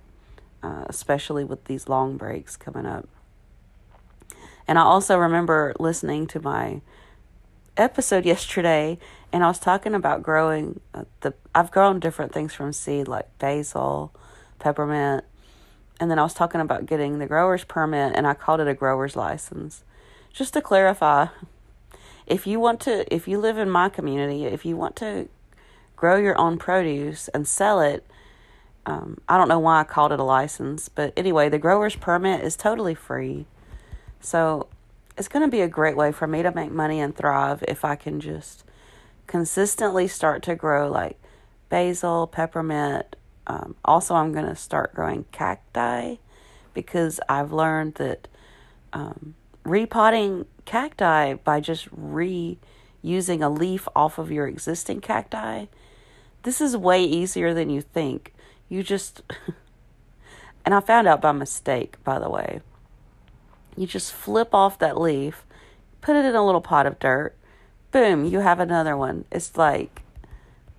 uh, 0.64 0.86
especially 0.88 1.44
with 1.44 1.66
these 1.66 1.88
long 1.88 2.18
breaks 2.18 2.58
coming 2.58 2.86
up. 2.86 3.08
And 4.68 4.78
I 4.78 4.82
also 4.82 5.18
remember 5.18 5.74
listening 5.80 6.28
to 6.28 6.42
my 6.42 6.82
episode 7.78 8.26
yesterday, 8.34 8.98
and 9.32 9.44
I 9.44 9.48
was 9.48 9.60
talking 9.60 9.94
about 9.94 10.24
growing 10.24 10.80
uh, 10.94 11.04
the. 11.22 11.34
I've 11.54 11.72
grown 11.72 12.00
different 12.00 12.34
things 12.34 12.54
from 12.54 12.74
seed, 12.74 13.08
like 13.08 13.38
basil, 13.40 14.14
peppermint, 14.60 15.24
and 16.00 16.10
then 16.12 16.20
I 16.20 16.24
was 16.24 16.34
talking 16.34 16.62
about 16.62 16.86
getting 16.86 17.20
the 17.20 17.28
grower's 17.28 17.64
permit, 17.64 18.14
and 18.16 18.28
I 18.28 18.34
called 18.34 18.60
it 18.60 18.68
a 18.68 18.74
grower's 18.74 19.16
license. 19.16 19.84
Just 20.32 20.54
to 20.54 20.62
clarify, 20.62 21.28
if 22.26 22.46
you 22.46 22.60
want 22.60 22.80
to, 22.82 23.12
if 23.14 23.28
you 23.28 23.40
live 23.40 23.58
in 23.58 23.70
my 23.70 23.90
community, 23.90 24.46
if 24.46 24.66
you 24.66 24.78
want 24.78 24.96
to 24.98 25.30
grow 25.98 26.16
your 26.16 26.40
own 26.40 26.58
produce 26.58 27.28
and 27.30 27.46
sell 27.46 27.82
it. 27.82 28.06
Um, 28.86 29.18
I 29.28 29.38
don't 29.38 29.50
know 29.50 29.60
why 29.60 29.82
I 29.82 29.84
called 29.84 30.14
it 30.14 30.20
a 30.20 30.24
license, 30.24 30.88
but 30.88 31.12
anyway, 31.18 31.50
the 31.50 31.58
grower's 31.58 31.98
permit 31.98 32.42
is 32.42 32.56
totally 32.56 32.96
free. 32.96 33.46
So 34.22 34.68
it's 35.18 35.28
going 35.28 35.44
to 35.44 35.52
be 35.52 35.60
a 35.62 35.68
great 35.68 35.98
way 35.98 36.14
for 36.14 36.26
me 36.26 36.42
to 36.44 36.54
make 36.54 36.72
money 36.72 37.02
and 37.02 37.14
thrive 37.14 37.64
if 37.68 37.84
I 37.84 37.96
can 37.96 38.22
just 38.22 38.64
consistently 39.26 40.08
start 40.08 40.42
to 40.44 40.56
grow 40.56 40.90
like 40.90 41.18
basil, 41.68 42.28
peppermint. 42.28 43.18
Um, 43.48 43.76
also, 43.84 44.14
I'm 44.16 44.32
going 44.34 44.46
to 44.46 44.56
start 44.56 44.94
growing 44.94 45.26
cacti 45.32 46.16
because 46.74 47.20
I've 47.28 47.52
learned 47.52 47.96
that 47.96 48.28
um, 48.94 49.36
repotting 49.64 50.46
cacti 50.66 51.34
by 51.34 51.60
just 51.60 51.90
reusing 51.96 53.42
a 53.42 53.50
leaf 53.50 53.88
off 53.96 54.18
of 54.18 54.32
your 54.32 54.48
existing 54.48 55.02
cacti 55.02 55.66
this 56.48 56.62
is 56.62 56.78
way 56.78 57.04
easier 57.04 57.54
than 57.54 57.70
you 57.70 57.82
think. 57.82 58.34
You 58.70 58.82
just, 58.82 59.22
and 60.66 60.74
I 60.74 60.80
found 60.80 61.06
out 61.06 61.22
by 61.22 61.34
mistake, 61.34 62.02
by 62.06 62.20
the 62.20 62.30
way. 62.30 62.62
You 63.76 63.86
just 63.86 64.14
flip 64.14 64.56
off 64.56 64.80
that 64.80 64.98
leaf, 64.98 65.46
put 66.00 66.16
it 66.16 66.24
in 66.24 66.36
a 66.36 66.46
little 66.46 66.62
pot 66.62 66.86
of 66.86 67.00
dirt, 67.00 67.36
boom, 67.92 68.24
you 68.24 68.40
have 68.40 68.62
another 68.62 68.96
one. 68.96 69.26
It's 69.30 69.58
like, 69.58 70.04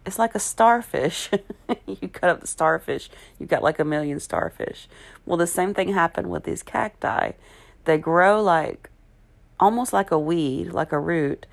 it's 0.08 0.18
like 0.18 0.34
a 0.34 0.40
starfish. 0.40 1.30
you 1.86 2.08
cut 2.08 2.30
up 2.30 2.40
the 2.40 2.46
starfish, 2.46 3.08
you've 3.38 3.48
got 3.48 3.62
like 3.62 3.78
a 3.78 3.84
million 3.84 4.18
starfish. 4.18 4.88
Well, 5.24 5.36
the 5.36 5.46
same 5.46 5.74
thing 5.74 5.92
happened 5.92 6.30
with 6.30 6.44
these 6.44 6.62
cacti. 6.62 7.32
They 7.84 7.98
grow 7.98 8.42
like, 8.42 8.90
almost 9.60 9.92
like 9.92 10.10
a 10.10 10.18
weed, 10.18 10.72
like 10.72 10.92
a 10.92 10.98
root. 10.98 11.46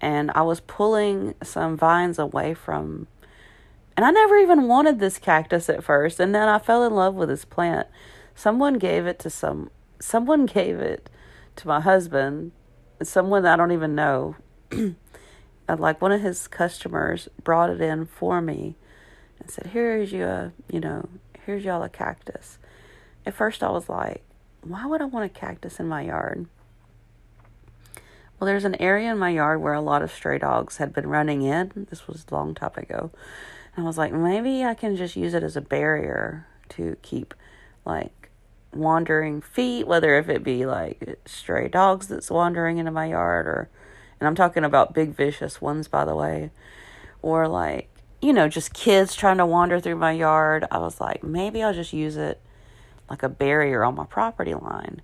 And 0.00 0.30
I 0.34 0.42
was 0.42 0.60
pulling 0.60 1.34
some 1.42 1.76
vines 1.76 2.18
away 2.18 2.54
from 2.54 3.08
and 3.96 4.04
I 4.04 4.10
never 4.10 4.36
even 4.38 4.66
wanted 4.66 4.98
this 4.98 5.18
cactus 5.18 5.68
at 5.68 5.84
first, 5.84 6.18
and 6.18 6.34
then 6.34 6.48
I 6.48 6.58
fell 6.58 6.84
in 6.84 6.94
love 6.94 7.14
with 7.14 7.28
this 7.28 7.44
plant. 7.44 7.86
Someone 8.34 8.74
gave 8.78 9.06
it 9.06 9.18
to 9.20 9.30
some 9.30 9.70
someone 10.00 10.46
gave 10.46 10.80
it 10.80 11.08
to 11.56 11.68
my 11.68 11.80
husband, 11.80 12.52
someone 13.02 13.46
I 13.46 13.56
don't 13.56 13.72
even 13.72 13.94
know. 13.94 14.36
and 15.68 15.80
like 15.80 16.00
one 16.00 16.12
of 16.12 16.20
his 16.20 16.46
customers 16.48 17.28
brought 17.42 17.70
it 17.70 17.80
in 17.80 18.06
for 18.06 18.40
me 18.40 18.76
and 19.38 19.50
said, 19.50 19.68
"Here's 19.68 20.12
you 20.12 20.24
a, 20.24 20.52
you 20.70 20.80
know, 20.80 21.08
here's 21.44 21.64
y'all 21.64 21.82
a 21.82 21.88
cactus." 21.88 22.58
At 23.26 23.34
first 23.34 23.62
I 23.62 23.70
was 23.70 23.88
like, 23.88 24.22
"Why 24.62 24.86
would 24.86 25.00
I 25.00 25.06
want 25.06 25.26
a 25.26 25.28
cactus 25.28 25.80
in 25.80 25.88
my 25.88 26.02
yard?" 26.02 26.46
Well, 28.38 28.46
there's 28.46 28.64
an 28.64 28.80
area 28.80 29.12
in 29.12 29.18
my 29.18 29.30
yard 29.30 29.62
where 29.62 29.72
a 29.74 29.80
lot 29.80 30.02
of 30.02 30.10
stray 30.12 30.38
dogs 30.38 30.78
had 30.78 30.92
been 30.92 31.06
running 31.06 31.42
in. 31.42 31.86
This 31.88 32.06
was 32.06 32.26
a 32.28 32.34
long 32.34 32.54
time 32.54 32.72
ago. 32.76 33.10
And 33.76 33.84
I 33.84 33.86
was 33.86 33.96
like, 33.96 34.12
maybe 34.12 34.64
I 34.64 34.74
can 34.74 34.96
just 34.96 35.16
use 35.16 35.34
it 35.34 35.42
as 35.42 35.56
a 35.56 35.60
barrier 35.60 36.46
to 36.70 36.96
keep 37.02 37.32
like 37.84 38.28
wandering 38.72 39.40
feet, 39.40 39.86
whether 39.86 40.16
if 40.16 40.28
it 40.28 40.42
be 40.42 40.66
like 40.66 41.18
stray 41.26 41.68
dogs 41.68 42.08
that's 42.08 42.30
wandering 42.30 42.78
into 42.78 42.90
my 42.90 43.06
yard 43.06 43.46
or 43.46 43.68
and 44.20 44.26
I'm 44.26 44.34
talking 44.34 44.64
about 44.64 44.94
big 44.94 45.14
vicious 45.14 45.60
ones 45.60 45.88
by 45.88 46.04
the 46.04 46.14
way, 46.14 46.50
or 47.22 47.48
like, 47.48 47.88
you 48.20 48.32
know, 48.32 48.48
just 48.48 48.72
kids 48.72 49.14
trying 49.14 49.38
to 49.38 49.46
wander 49.46 49.80
through 49.80 49.96
my 49.96 50.12
yard. 50.12 50.66
I 50.70 50.78
was 50.78 51.00
like, 51.00 51.22
maybe 51.22 51.62
I'll 51.62 51.74
just 51.74 51.92
use 51.92 52.16
it 52.16 52.40
like 53.08 53.22
a 53.22 53.28
barrier 53.28 53.84
on 53.84 53.94
my 53.94 54.06
property 54.06 54.54
line. 54.54 55.02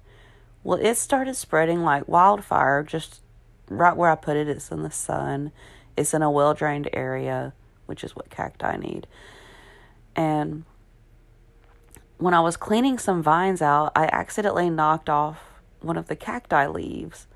Well, 0.63 0.79
it 0.81 0.97
started 0.97 1.35
spreading 1.35 1.83
like 1.83 2.09
wildfire 2.09 2.83
just 2.83 3.23
right 3.69 3.97
where 3.97 4.11
I 4.11 4.15
put 4.15 4.37
it. 4.37 4.49
It's 4.49 4.71
in 4.71 4.83
the 4.83 4.91
sun. 4.91 5.53
It's 5.97 6.15
in 6.15 6.23
a 6.23 6.31
well 6.31 6.55
drained 6.55 6.89
area 6.93 7.53
which 7.91 8.05
is 8.05 8.15
what 8.15 8.31
cacti 8.31 8.77
need. 8.77 9.05
And 10.15 10.65
when 12.19 12.35
I 12.35 12.41
was 12.41 12.57
cleaning 12.57 12.99
some 12.99 13.21
vines 13.21 13.61
out, 13.61 13.91
I 13.97 14.09
accidentally 14.13 14.71
knocked 14.71 15.11
off 15.11 15.41
one 15.81 15.97
of 15.97 16.07
the 16.07 16.15
cacti 16.15 16.69
leaves. 16.69 17.27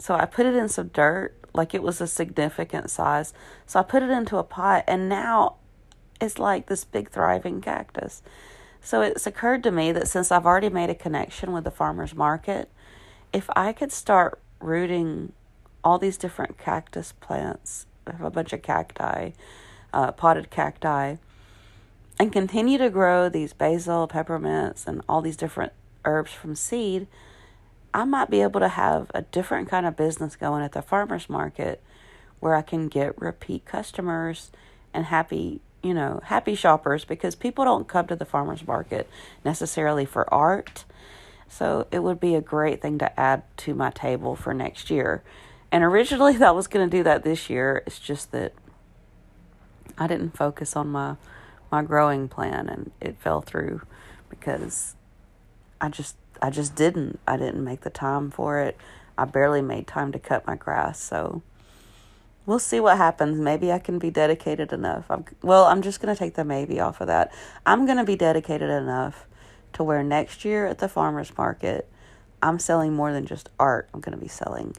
So 0.00 0.14
I 0.14 0.24
put 0.24 0.46
it 0.46 0.54
in 0.54 0.68
some 0.68 0.88
dirt, 0.88 1.36
like 1.54 1.74
it 1.74 1.82
was 1.82 2.00
a 2.00 2.06
significant 2.08 2.90
size. 2.90 3.32
So 3.66 3.78
I 3.78 3.84
put 3.84 4.02
it 4.02 4.10
into 4.10 4.36
a 4.38 4.42
pot, 4.42 4.84
and 4.88 5.08
now 5.08 5.56
it's 6.20 6.38
like 6.38 6.66
this 6.66 6.84
big 6.84 7.10
thriving 7.10 7.60
cactus. 7.60 8.22
So 8.80 9.02
it's 9.02 9.26
occurred 9.26 9.62
to 9.64 9.70
me 9.70 9.92
that 9.92 10.08
since 10.08 10.32
I've 10.32 10.46
already 10.46 10.70
made 10.70 10.90
a 10.90 10.94
connection 10.94 11.52
with 11.52 11.64
the 11.64 11.70
farmer's 11.70 12.14
market, 12.14 12.70
if 13.32 13.48
I 13.54 13.72
could 13.72 13.92
start 13.92 14.40
rooting 14.58 15.32
all 15.84 15.98
these 15.98 16.16
different 16.16 16.58
cactus 16.58 17.12
plants 17.12 17.86
have 18.12 18.26
a 18.26 18.30
bunch 18.30 18.52
of 18.52 18.62
cacti, 18.62 19.30
uh, 19.92 20.12
potted 20.12 20.50
cacti, 20.50 21.16
and 22.18 22.32
continue 22.32 22.78
to 22.78 22.90
grow 22.90 23.28
these 23.28 23.52
basil, 23.52 24.06
peppermints, 24.06 24.86
and 24.86 25.02
all 25.08 25.22
these 25.22 25.36
different 25.36 25.72
herbs 26.04 26.32
from 26.32 26.54
seed, 26.54 27.06
I 27.92 28.04
might 28.04 28.30
be 28.30 28.40
able 28.42 28.60
to 28.60 28.68
have 28.68 29.10
a 29.14 29.22
different 29.22 29.68
kind 29.68 29.86
of 29.86 29.96
business 29.96 30.36
going 30.36 30.62
at 30.62 30.72
the 30.72 30.82
farmer's 30.82 31.28
market 31.28 31.82
where 32.38 32.54
I 32.54 32.62
can 32.62 32.88
get 32.88 33.20
repeat 33.20 33.64
customers 33.64 34.50
and 34.94 35.06
happy, 35.06 35.60
you 35.82 35.92
know, 35.92 36.20
happy 36.24 36.54
shoppers 36.54 37.04
because 37.04 37.34
people 37.34 37.64
don't 37.64 37.88
come 37.88 38.06
to 38.06 38.16
the 38.16 38.24
farmer's 38.24 38.66
market 38.66 39.08
necessarily 39.44 40.04
for 40.04 40.32
art. 40.32 40.84
So 41.48 41.86
it 41.90 42.00
would 42.00 42.20
be 42.20 42.34
a 42.34 42.40
great 42.40 42.80
thing 42.80 42.98
to 42.98 43.20
add 43.20 43.42
to 43.58 43.74
my 43.74 43.90
table 43.90 44.36
for 44.36 44.54
next 44.54 44.90
year. 44.90 45.22
And 45.72 45.82
originally 45.82 46.36
I 46.42 46.52
was 46.52 46.66
going 46.66 46.88
to 46.88 46.96
do 46.96 47.02
that 47.02 47.24
this 47.24 47.50
year. 47.50 47.82
It's 47.86 47.98
just 47.98 48.30
that 48.32 48.52
I 49.98 50.06
didn't 50.06 50.36
focus 50.36 50.76
on 50.76 50.88
my 50.88 51.16
my 51.70 51.82
growing 51.82 52.26
plan 52.26 52.68
and 52.68 52.90
it 53.00 53.16
fell 53.20 53.40
through 53.40 53.82
because 54.28 54.96
I 55.80 55.88
just 55.88 56.16
I 56.42 56.50
just 56.50 56.74
didn't. 56.74 57.20
I 57.26 57.36
didn't 57.36 57.64
make 57.64 57.82
the 57.82 57.90
time 57.90 58.30
for 58.30 58.60
it. 58.60 58.76
I 59.18 59.24
barely 59.24 59.62
made 59.62 59.86
time 59.86 60.12
to 60.12 60.18
cut 60.18 60.46
my 60.46 60.56
grass, 60.56 61.00
so 61.00 61.42
we'll 62.46 62.58
see 62.58 62.80
what 62.80 62.96
happens. 62.96 63.38
Maybe 63.38 63.70
I 63.70 63.78
can 63.78 63.98
be 63.98 64.10
dedicated 64.10 64.72
enough. 64.72 65.10
I'm, 65.10 65.24
well, 65.42 65.64
I'm 65.64 65.82
just 65.82 66.00
going 66.00 66.14
to 66.14 66.18
take 66.18 66.34
the 66.34 66.44
maybe 66.44 66.80
off 66.80 67.00
of 67.00 67.06
that. 67.08 67.32
I'm 67.66 67.84
going 67.84 67.98
to 67.98 68.04
be 68.04 68.16
dedicated 68.16 68.70
enough 68.70 69.26
to 69.74 69.84
where 69.84 70.02
next 70.02 70.44
year 70.44 70.66
at 70.66 70.78
the 70.78 70.88
farmers 70.88 71.36
market, 71.36 71.88
I'm 72.42 72.58
selling 72.58 72.94
more 72.94 73.12
than 73.12 73.26
just 73.26 73.50
art. 73.58 73.88
I'm 73.92 74.00
going 74.00 74.16
to 74.16 74.22
be 74.22 74.28
selling 74.28 74.74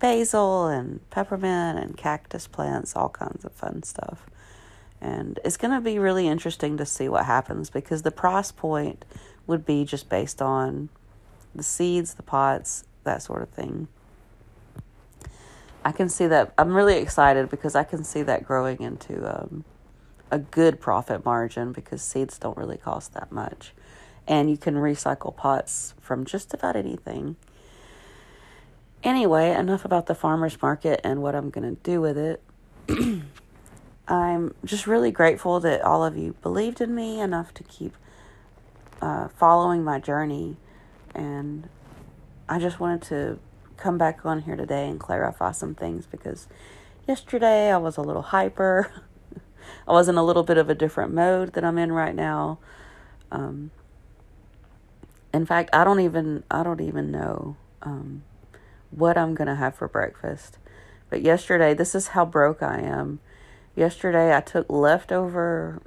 basil 0.00 0.66
and 0.66 1.08
peppermint 1.10 1.78
and 1.78 1.96
cactus 1.96 2.46
plants, 2.46 2.94
all 2.94 3.08
kinds 3.08 3.44
of 3.44 3.52
fun 3.52 3.82
stuff. 3.82 4.26
And 5.00 5.38
it's 5.44 5.56
going 5.56 5.72
to 5.72 5.80
be 5.80 5.98
really 5.98 6.26
interesting 6.26 6.76
to 6.78 6.86
see 6.86 7.08
what 7.08 7.24
happens 7.26 7.70
because 7.70 8.02
the 8.02 8.10
price 8.10 8.50
point 8.50 9.04
would 9.48 9.66
be 9.66 9.84
just 9.84 10.08
based 10.08 10.40
on 10.40 10.88
the 11.54 11.62
seeds, 11.64 12.14
the 12.14 12.22
pots, 12.22 12.84
that 13.04 13.22
sort 13.22 13.42
of 13.42 13.48
thing. 13.48 13.88
I 15.84 15.92
can 15.92 16.08
see 16.08 16.26
that. 16.26 16.52
I'm 16.58 16.74
really 16.74 16.98
excited 16.98 17.48
because 17.48 17.74
I 17.74 17.82
can 17.82 18.04
see 18.04 18.22
that 18.22 18.44
growing 18.44 18.82
into 18.82 19.26
um, 19.26 19.64
a 20.30 20.38
good 20.38 20.80
profit 20.80 21.24
margin 21.24 21.72
because 21.72 22.02
seeds 22.02 22.38
don't 22.38 22.56
really 22.56 22.76
cost 22.76 23.14
that 23.14 23.32
much. 23.32 23.72
And 24.26 24.50
you 24.50 24.58
can 24.58 24.74
recycle 24.74 25.34
pots 25.34 25.94
from 26.00 26.26
just 26.26 26.52
about 26.52 26.76
anything. 26.76 27.36
Anyway, 29.02 29.50
enough 29.52 29.84
about 29.84 30.06
the 30.06 30.14
farmer's 30.14 30.60
market 30.60 31.00
and 31.02 31.22
what 31.22 31.34
I'm 31.34 31.50
going 31.50 31.76
to 31.76 31.80
do 31.82 32.00
with 32.00 32.18
it. 32.18 32.42
I'm 34.08 34.54
just 34.64 34.86
really 34.86 35.10
grateful 35.10 35.60
that 35.60 35.82
all 35.82 36.04
of 36.04 36.16
you 36.16 36.34
believed 36.42 36.80
in 36.80 36.94
me 36.94 37.20
enough 37.20 37.54
to 37.54 37.62
keep 37.62 37.96
uh, 39.00 39.28
following 39.28 39.84
my 39.84 39.98
journey. 39.98 40.56
And 41.14 41.68
I 42.48 42.58
just 42.58 42.80
wanted 42.80 43.02
to 43.08 43.38
come 43.76 43.98
back 43.98 44.24
on 44.24 44.42
here 44.42 44.56
today 44.56 44.88
and 44.88 44.98
clarify 44.98 45.52
some 45.52 45.74
things 45.74 46.06
because 46.06 46.48
yesterday 47.06 47.70
I 47.70 47.76
was 47.76 47.96
a 47.96 48.02
little 48.02 48.22
hyper. 48.22 48.90
I 49.88 49.92
was 49.92 50.08
in 50.08 50.16
a 50.16 50.24
little 50.24 50.42
bit 50.42 50.58
of 50.58 50.68
a 50.68 50.74
different 50.74 51.12
mode 51.12 51.52
that 51.54 51.64
I'm 51.64 51.78
in 51.78 51.92
right 51.92 52.14
now. 52.14 52.58
Um, 53.30 53.70
in 55.32 55.46
fact, 55.46 55.70
I 55.72 55.84
don't 55.84 56.00
even 56.00 56.42
I 56.50 56.62
don't 56.62 56.80
even 56.80 57.10
know 57.10 57.56
um, 57.82 58.22
what 58.90 59.16
I'm 59.18 59.34
gonna 59.34 59.56
have 59.56 59.74
for 59.74 59.88
breakfast. 59.88 60.58
But 61.10 61.22
yesterday, 61.22 61.74
this 61.74 61.94
is 61.94 62.08
how 62.08 62.24
broke 62.24 62.62
I 62.62 62.80
am. 62.80 63.20
Yesterday, 63.74 64.36
I 64.36 64.40
took 64.40 64.66
leftover 64.68 65.80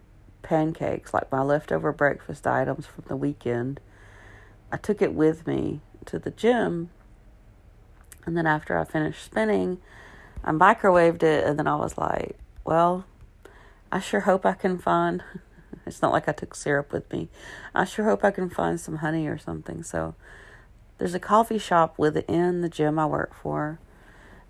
pancakes, 0.51 1.13
like 1.13 1.31
my 1.31 1.41
leftover 1.41 1.93
breakfast 1.93 2.45
items 2.45 2.85
from 2.85 3.05
the 3.07 3.15
weekend. 3.15 3.79
I 4.69 4.75
took 4.75 5.01
it 5.01 5.13
with 5.13 5.47
me 5.47 5.79
to 6.07 6.19
the 6.19 6.29
gym. 6.29 6.89
And 8.25 8.35
then 8.35 8.45
after 8.45 8.77
I 8.77 8.83
finished 8.83 9.23
spinning, 9.23 9.77
I 10.43 10.51
microwaved 10.51 11.23
it. 11.23 11.45
And 11.45 11.57
then 11.57 11.67
I 11.67 11.77
was 11.77 11.97
like, 11.97 12.37
well, 12.65 13.05
I 13.93 14.01
sure 14.01 14.19
hope 14.21 14.45
I 14.45 14.53
can 14.53 14.77
find. 14.77 15.23
It's 15.83 16.01
not 16.01 16.11
like 16.11 16.29
I 16.29 16.31
took 16.31 16.53
syrup 16.53 16.93
with 16.93 17.11
me. 17.11 17.27
I 17.73 17.85
sure 17.85 18.05
hope 18.05 18.23
I 18.23 18.29
can 18.29 18.51
find 18.51 18.79
some 18.79 18.97
honey 18.97 19.25
or 19.27 19.39
something. 19.39 19.81
So 19.81 20.13
there's 20.99 21.15
a 21.15 21.19
coffee 21.19 21.57
shop 21.57 21.97
within 21.97 22.61
the 22.61 22.69
gym 22.69 22.99
I 22.99 23.07
work 23.07 23.33
for. 23.33 23.79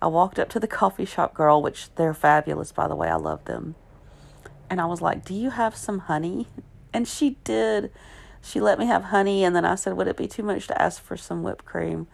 I 0.01 0.07
walked 0.07 0.39
up 0.39 0.49
to 0.49 0.59
the 0.59 0.67
coffee 0.67 1.05
shop 1.05 1.33
girl, 1.33 1.61
which 1.61 1.93
they're 1.95 2.13
fabulous, 2.13 2.73
by 2.73 2.89
the 2.89 2.97
way. 2.97 3.07
I 3.07 3.15
love 3.15 3.45
them. 3.45 3.75
And 4.71 4.79
I 4.79 4.85
was 4.85 5.01
like, 5.01 5.25
Do 5.25 5.35
you 5.35 5.49
have 5.49 5.75
some 5.75 5.99
honey? 5.99 6.47
And 6.93 7.05
she 7.07 7.37
did. 7.43 7.91
She 8.41 8.61
let 8.61 8.79
me 8.79 8.85
have 8.85 9.03
honey. 9.03 9.43
And 9.43 9.53
then 9.53 9.65
I 9.65 9.75
said, 9.75 9.97
Would 9.97 10.07
it 10.07 10.15
be 10.15 10.27
too 10.27 10.43
much 10.43 10.67
to 10.67 10.81
ask 10.81 11.03
for 11.03 11.17
some 11.17 11.43
whipped 11.43 11.65
cream? 11.65 12.07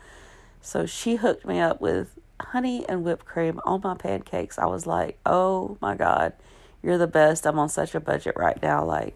So 0.60 0.88
she 0.88 1.18
hooked 1.18 1.46
me 1.46 1.60
up 1.60 1.80
with 1.80 2.18
honey 2.42 2.84
and 2.90 3.04
whipped 3.04 3.26
cream 3.26 3.62
on 3.64 3.82
my 3.84 3.94
pancakes. 3.94 4.58
I 4.58 4.66
was 4.66 4.88
like, 4.88 5.20
Oh 5.24 5.78
my 5.82 5.96
God, 5.96 6.34
you're 6.82 6.98
the 6.98 7.06
best. 7.06 7.46
I'm 7.46 7.60
on 7.60 7.70
such 7.70 7.94
a 7.94 8.00
budget 8.00 8.36
right 8.36 8.60
now. 8.60 8.84
Like, 8.84 9.16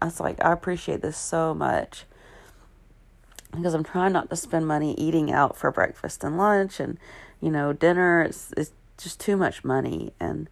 I 0.00 0.06
was 0.06 0.18
like, 0.18 0.42
I 0.42 0.50
appreciate 0.50 1.02
this 1.02 1.18
so 1.18 1.52
much 1.52 2.06
because 3.54 3.74
I'm 3.74 3.84
trying 3.84 4.12
not 4.12 4.30
to 4.30 4.36
spend 4.36 4.66
money 4.66 4.94
eating 4.94 5.30
out 5.30 5.54
for 5.54 5.70
breakfast 5.70 6.24
and 6.24 6.38
lunch 6.38 6.80
and, 6.80 6.96
you 7.42 7.50
know, 7.50 7.74
dinner. 7.74 8.22
It's, 8.22 8.54
it's 8.56 8.72
just 8.96 9.20
too 9.20 9.36
much 9.36 9.64
money. 9.64 10.14
And 10.18 10.48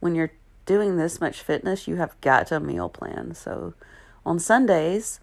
when 0.00 0.14
you're 0.14 0.32
doing 0.66 0.96
this 0.96 1.20
much 1.20 1.40
fitness, 1.40 1.86
you 1.86 1.96
have 1.96 2.20
got 2.20 2.46
to 2.48 2.60
meal 2.60 2.88
plan. 2.88 3.34
So 3.34 3.74
on 4.24 4.38
Sundays, 4.38 5.20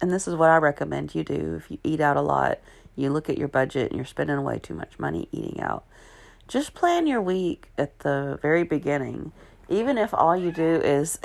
and 0.00 0.10
this 0.10 0.26
is 0.26 0.34
what 0.34 0.50
I 0.50 0.56
recommend 0.56 1.14
you 1.14 1.24
do 1.24 1.54
if 1.56 1.70
you 1.70 1.78
eat 1.84 2.00
out 2.00 2.16
a 2.16 2.22
lot, 2.22 2.58
you 2.96 3.10
look 3.10 3.30
at 3.30 3.38
your 3.38 3.48
budget 3.48 3.90
and 3.90 3.96
you're 3.96 4.04
spending 4.04 4.42
way 4.42 4.58
too 4.58 4.74
much 4.74 4.98
money 4.98 5.28
eating 5.32 5.60
out. 5.60 5.84
Just 6.48 6.74
plan 6.74 7.06
your 7.06 7.22
week 7.22 7.70
at 7.78 8.00
the 8.00 8.38
very 8.42 8.64
beginning. 8.64 9.32
Even 9.68 9.96
if 9.96 10.12
all 10.12 10.36
you 10.36 10.52
do 10.52 10.80
is 10.82 11.18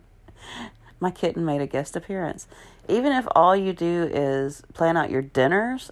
my 1.00 1.10
kitten 1.10 1.44
made 1.44 1.60
a 1.60 1.66
guest 1.66 1.96
appearance. 1.96 2.46
Even 2.88 3.12
if 3.12 3.26
all 3.34 3.56
you 3.56 3.72
do 3.72 4.08
is 4.12 4.62
plan 4.74 4.96
out 4.96 5.10
your 5.10 5.22
dinners, 5.22 5.90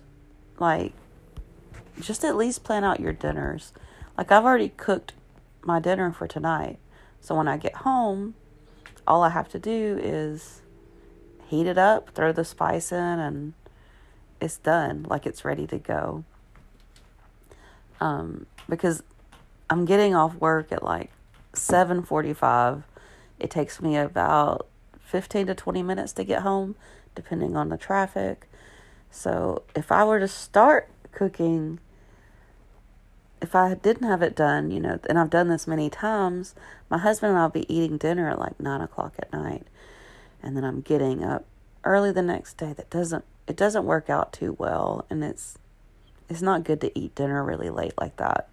like 0.59 0.93
just 2.01 2.25
at 2.25 2.37
least 2.37 2.63
plan 2.63 2.85
out 2.85 3.01
your 3.01 3.13
dinners. 3.13 3.73
Like 4.17 4.31
I've 4.31 4.45
already 4.45 4.69
cooked 4.69 5.15
my 5.65 5.81
dinner 5.81 6.13
for 6.13 6.27
tonight. 6.27 6.79
So 7.21 7.35
when 7.35 7.49
I 7.49 7.57
get 7.57 7.77
home, 7.77 8.35
all 9.07 9.23
I 9.23 9.31
have 9.31 9.49
to 9.51 9.59
do 9.59 9.99
is 10.03 10.63
heat 11.49 11.67
it 11.67 11.79
up, 11.79 12.15
throw 12.15 12.33
the 12.33 12.45
spice 12.45 12.93
in, 12.93 12.99
and 12.99 13.55
it's 14.41 14.57
done. 14.57 15.05
Like 15.09 15.27
it's 15.27 15.45
ready 15.45 15.67
to 15.69 15.79
go. 15.79 16.25
Um, 18.01 18.47
because 18.69 19.03
I'm 19.71 19.85
getting 19.85 20.15
off 20.15 20.35
work 20.35 20.73
at 20.73 20.83
like 20.83 21.11
7:45. 21.53 22.83
It 23.39 23.51
takes 23.51 23.81
me 23.81 23.97
about 23.97 24.67
15 25.01 25.47
to 25.49 25.55
20 25.55 25.83
minutes 25.83 26.13
to 26.15 26.25
get 26.25 26.43
home, 26.43 26.75
depending 27.15 27.57
on 27.57 27.69
the 27.69 27.77
traffic. 27.77 28.49
So 29.11 29.63
if 29.77 29.93
I 29.93 30.05
were 30.05 30.19
to 30.21 30.29
start 30.29 30.89
cooking 31.13 31.81
if 33.43 33.57
I 33.57 33.75
didn't 33.75 34.07
have 34.07 34.23
it 34.23 34.37
done, 34.37 34.71
you 34.71 34.79
know, 34.79 35.01
and 35.09 35.19
I've 35.19 35.29
done 35.29 35.49
this 35.49 35.67
many 35.67 35.91
times, 35.91 36.55
my 36.89 36.99
husband 36.99 37.31
and 37.31 37.39
I'll 37.39 37.49
be 37.49 37.71
eating 37.73 37.99
dinner 37.99 38.31
at 38.31 38.39
like 38.39 38.59
nine 38.61 38.81
o'clock 38.81 39.15
at 39.19 39.33
night, 39.33 39.67
and 40.41 40.57
then 40.57 40.65
I'm 40.65 40.81
getting 40.81 41.25
up 41.25 41.45
early 41.83 42.13
the 42.13 42.23
next 42.23 42.57
day. 42.57 42.73
That 42.73 42.89
doesn't 42.89 43.25
it 43.49 43.57
doesn't 43.57 43.85
work 43.85 44.09
out 44.09 44.33
too 44.33 44.55
well, 44.59 45.05
and 45.11 45.25
it's 45.25 45.59
it's 46.29 46.41
not 46.41 46.63
good 46.63 46.81
to 46.83 46.99
eat 46.99 47.17
dinner 47.17 47.45
really 47.45 47.69
late 47.69 47.95
like 48.01 48.17
that. 48.17 48.49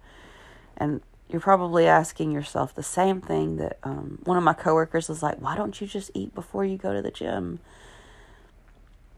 And 0.76 1.00
you're 1.28 1.40
probably 1.40 1.86
asking 1.86 2.32
yourself 2.32 2.74
the 2.74 2.82
same 2.82 3.20
thing 3.20 3.58
that 3.58 3.78
um, 3.84 4.18
one 4.24 4.36
of 4.36 4.42
my 4.42 4.54
coworkers 4.54 5.08
was 5.08 5.22
like, 5.22 5.38
"Why 5.40 5.56
don't 5.56 5.80
you 5.80 5.86
just 5.86 6.10
eat 6.14 6.34
before 6.34 6.64
you 6.64 6.76
go 6.76 6.92
to 6.92 7.00
the 7.00 7.12
gym?" 7.12 7.60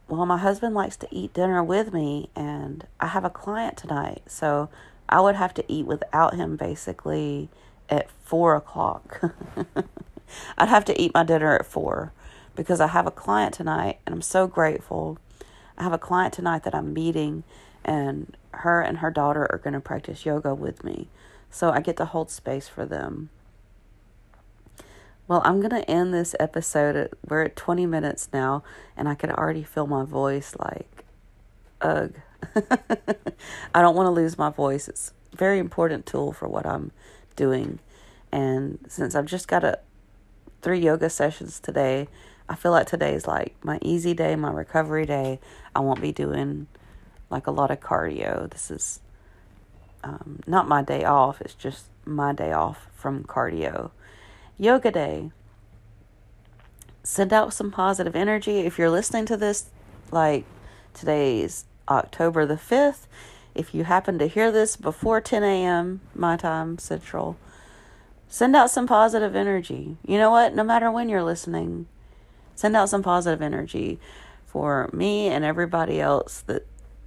Well, 0.06 0.26
my 0.26 0.36
husband 0.36 0.74
likes 0.74 0.98
to 0.98 1.08
eat 1.10 1.32
dinner 1.32 1.64
with 1.64 1.94
me, 1.94 2.28
and 2.36 2.86
I 3.00 3.06
have 3.06 3.24
a 3.24 3.30
client 3.30 3.78
tonight, 3.78 4.20
so 4.26 4.68
I 5.12 5.20
would 5.20 5.36
have 5.36 5.52
to 5.54 5.64
eat 5.68 5.84
without 5.84 6.34
him 6.34 6.56
basically 6.56 7.50
at 7.90 8.10
four 8.24 8.56
o'clock. 8.56 9.20
I'd 10.56 10.70
have 10.70 10.86
to 10.86 10.98
eat 10.98 11.12
my 11.12 11.22
dinner 11.22 11.54
at 11.54 11.66
four 11.66 12.14
because 12.56 12.80
I 12.80 12.86
have 12.86 13.06
a 13.06 13.10
client 13.10 13.52
tonight 13.52 13.98
and 14.06 14.14
I'm 14.14 14.22
so 14.22 14.46
grateful. 14.46 15.18
I 15.76 15.82
have 15.82 15.92
a 15.92 15.98
client 15.98 16.32
tonight 16.32 16.62
that 16.62 16.74
I'm 16.74 16.94
meeting 16.94 17.44
and 17.84 18.34
her 18.52 18.80
and 18.80 18.98
her 18.98 19.10
daughter 19.10 19.46
are 19.50 19.58
going 19.58 19.74
to 19.74 19.80
practice 19.80 20.24
yoga 20.24 20.54
with 20.54 20.82
me. 20.82 21.08
So 21.50 21.70
I 21.70 21.80
get 21.82 21.98
to 21.98 22.06
hold 22.06 22.30
space 22.30 22.66
for 22.66 22.86
them. 22.86 23.28
Well, 25.28 25.42
I'm 25.44 25.60
going 25.60 25.82
to 25.82 25.90
end 25.90 26.14
this 26.14 26.34
episode. 26.40 26.96
At, 26.96 27.10
we're 27.28 27.42
at 27.42 27.56
20 27.56 27.84
minutes 27.84 28.30
now, 28.32 28.64
and 28.96 29.08
I 29.08 29.14
can 29.14 29.30
already 29.30 29.62
feel 29.62 29.86
my 29.86 30.04
voice 30.04 30.56
like, 30.58 31.04
ugh. 31.82 32.14
I 33.74 33.82
don't 33.82 33.96
want 33.96 34.06
to 34.06 34.10
lose 34.10 34.38
my 34.38 34.50
voice. 34.50 34.88
It's 34.88 35.12
a 35.32 35.36
very 35.36 35.58
important 35.58 36.06
tool 36.06 36.32
for 36.32 36.48
what 36.48 36.66
I'm 36.66 36.92
doing. 37.36 37.78
And 38.30 38.78
since 38.88 39.14
I've 39.14 39.26
just 39.26 39.48
got 39.48 39.64
a 39.64 39.78
three 40.62 40.78
yoga 40.78 41.10
sessions 41.10 41.60
today. 41.60 42.08
I 42.48 42.54
feel 42.54 42.70
like 42.70 42.86
today's 42.86 43.26
like 43.26 43.54
my 43.62 43.78
easy 43.82 44.14
day, 44.14 44.36
my 44.36 44.50
recovery 44.50 45.04
day. 45.04 45.40
I 45.74 45.80
won't 45.80 46.00
be 46.00 46.12
doing 46.12 46.68
like 47.28 47.46
a 47.46 47.50
lot 47.50 47.70
of 47.70 47.80
cardio. 47.80 48.48
This 48.50 48.70
is 48.70 49.00
um, 50.04 50.40
not 50.46 50.68
my 50.68 50.82
day 50.82 51.04
off, 51.04 51.40
it's 51.40 51.54
just 51.54 51.86
my 52.04 52.32
day 52.32 52.52
off 52.52 52.88
from 52.94 53.24
cardio. 53.24 53.90
Yoga 54.58 54.90
day. 54.90 55.30
Send 57.04 57.32
out 57.32 57.52
some 57.52 57.72
positive 57.72 58.14
energy. 58.14 58.60
If 58.60 58.78
you're 58.78 58.90
listening 58.90 59.26
to 59.26 59.36
this, 59.36 59.70
like 60.12 60.44
today's 60.94 61.64
October 61.88 62.46
the 62.46 62.54
5th, 62.54 63.06
if 63.54 63.74
you 63.74 63.84
happen 63.84 64.18
to 64.18 64.26
hear 64.26 64.50
this 64.50 64.76
before 64.76 65.20
10 65.20 65.42
a.m. 65.42 66.00
my 66.14 66.36
time 66.36 66.78
central, 66.78 67.36
send 68.28 68.56
out 68.56 68.70
some 68.70 68.86
positive 68.86 69.36
energy. 69.36 69.96
You 70.06 70.18
know 70.18 70.30
what? 70.30 70.54
No 70.54 70.64
matter 70.64 70.90
when 70.90 71.08
you're 71.08 71.22
listening, 71.22 71.86
send 72.54 72.76
out 72.76 72.88
some 72.88 73.02
positive 73.02 73.42
energy 73.42 73.98
for 74.46 74.88
me 74.92 75.28
and 75.28 75.44
everybody 75.44 76.00
else 76.00 76.42
that 76.46 76.66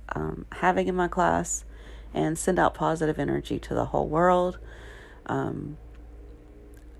um, 0.09 0.45
having 0.51 0.87
in 0.87 0.95
my 0.95 1.07
class 1.07 1.65
and 2.13 2.37
send 2.37 2.59
out 2.59 2.73
positive 2.73 3.19
energy 3.19 3.59
to 3.59 3.73
the 3.73 3.85
whole 3.85 4.07
world. 4.07 4.57
Um, 5.25 5.77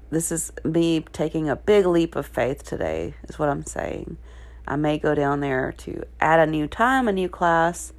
this 0.09 0.31
is 0.31 0.51
me 0.63 1.01
taking 1.13 1.49
a 1.49 1.55
big 1.55 1.85
leap 1.85 2.15
of 2.15 2.25
faith 2.25 2.63
today, 2.63 3.15
is 3.27 3.39
what 3.39 3.49
I'm 3.49 3.65
saying. 3.65 4.17
I 4.67 4.75
may 4.75 4.97
go 4.97 5.13
down 5.13 5.39
there 5.39 5.73
to 5.79 6.03
add 6.19 6.39
a 6.39 6.51
new 6.51 6.67
time, 6.67 7.07
a 7.07 7.13
new 7.13 7.29
class, 7.29 7.93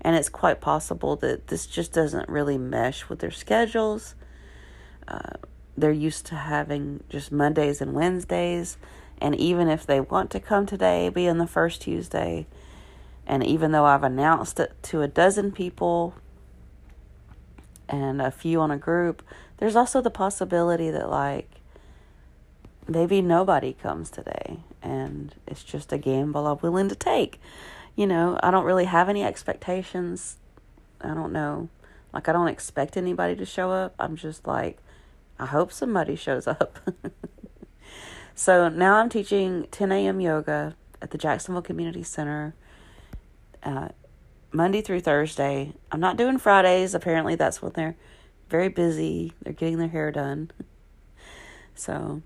and 0.00 0.16
it's 0.16 0.28
quite 0.28 0.60
possible 0.60 1.16
that 1.16 1.48
this 1.48 1.66
just 1.66 1.92
doesn't 1.92 2.28
really 2.28 2.58
mesh 2.58 3.08
with 3.08 3.20
their 3.20 3.30
schedules. 3.30 4.14
Uh, 5.06 5.36
they're 5.76 5.92
used 5.92 6.26
to 6.26 6.34
having 6.34 7.04
just 7.08 7.30
Mondays 7.30 7.80
and 7.80 7.92
Wednesdays, 7.92 8.78
and 9.20 9.34
even 9.36 9.68
if 9.68 9.86
they 9.86 10.00
want 10.00 10.30
to 10.30 10.40
come 10.40 10.66
today, 10.66 11.08
be 11.08 11.28
on 11.28 11.38
the 11.38 11.46
first 11.46 11.82
Tuesday, 11.82 12.46
and 13.26 13.44
even 13.44 13.72
though 13.72 13.84
I've 13.84 14.02
announced 14.02 14.58
it 14.58 14.72
to 14.84 15.02
a 15.02 15.08
dozen 15.08 15.52
people 15.52 16.14
and 17.88 18.20
a 18.20 18.30
few 18.30 18.60
on 18.60 18.70
a 18.70 18.76
group, 18.76 19.22
there's 19.58 19.76
also 19.76 20.00
the 20.00 20.10
possibility 20.10 20.90
that, 20.90 21.10
like, 21.10 21.57
maybe 22.88 23.20
nobody 23.20 23.74
comes 23.74 24.10
today 24.10 24.60
and 24.82 25.34
it's 25.46 25.62
just 25.62 25.92
a 25.92 25.98
gamble 25.98 26.46
I'm 26.46 26.58
willing 26.62 26.88
to 26.88 26.94
take. 26.94 27.40
You 27.94 28.06
know, 28.06 28.38
I 28.42 28.50
don't 28.50 28.64
really 28.64 28.86
have 28.86 29.08
any 29.08 29.22
expectations. 29.22 30.38
I 31.00 31.08
don't 31.08 31.32
know. 31.32 31.68
Like, 32.12 32.28
I 32.28 32.32
don't 32.32 32.48
expect 32.48 32.96
anybody 32.96 33.36
to 33.36 33.44
show 33.44 33.70
up. 33.70 33.94
I'm 33.98 34.16
just 34.16 34.46
like, 34.46 34.78
I 35.38 35.46
hope 35.46 35.72
somebody 35.72 36.16
shows 36.16 36.46
up. 36.46 36.78
so 38.34 38.68
now 38.68 38.96
I'm 38.96 39.08
teaching 39.08 39.66
10 39.70 39.92
a.m. 39.92 40.20
yoga 40.20 40.74
at 41.02 41.10
the 41.10 41.18
Jacksonville 41.18 41.62
Community 41.62 42.02
Center 42.02 42.54
uh, 43.62 43.88
Monday 44.52 44.80
through 44.80 45.00
Thursday. 45.00 45.74
I'm 45.92 46.00
not 46.00 46.16
doing 46.16 46.38
Fridays. 46.38 46.94
Apparently, 46.94 47.34
that's 47.34 47.60
when 47.60 47.72
they're 47.72 47.96
very 48.48 48.68
busy. 48.68 49.34
They're 49.42 49.52
getting 49.52 49.78
their 49.78 49.88
hair 49.88 50.10
done. 50.10 50.50
so 51.74 52.22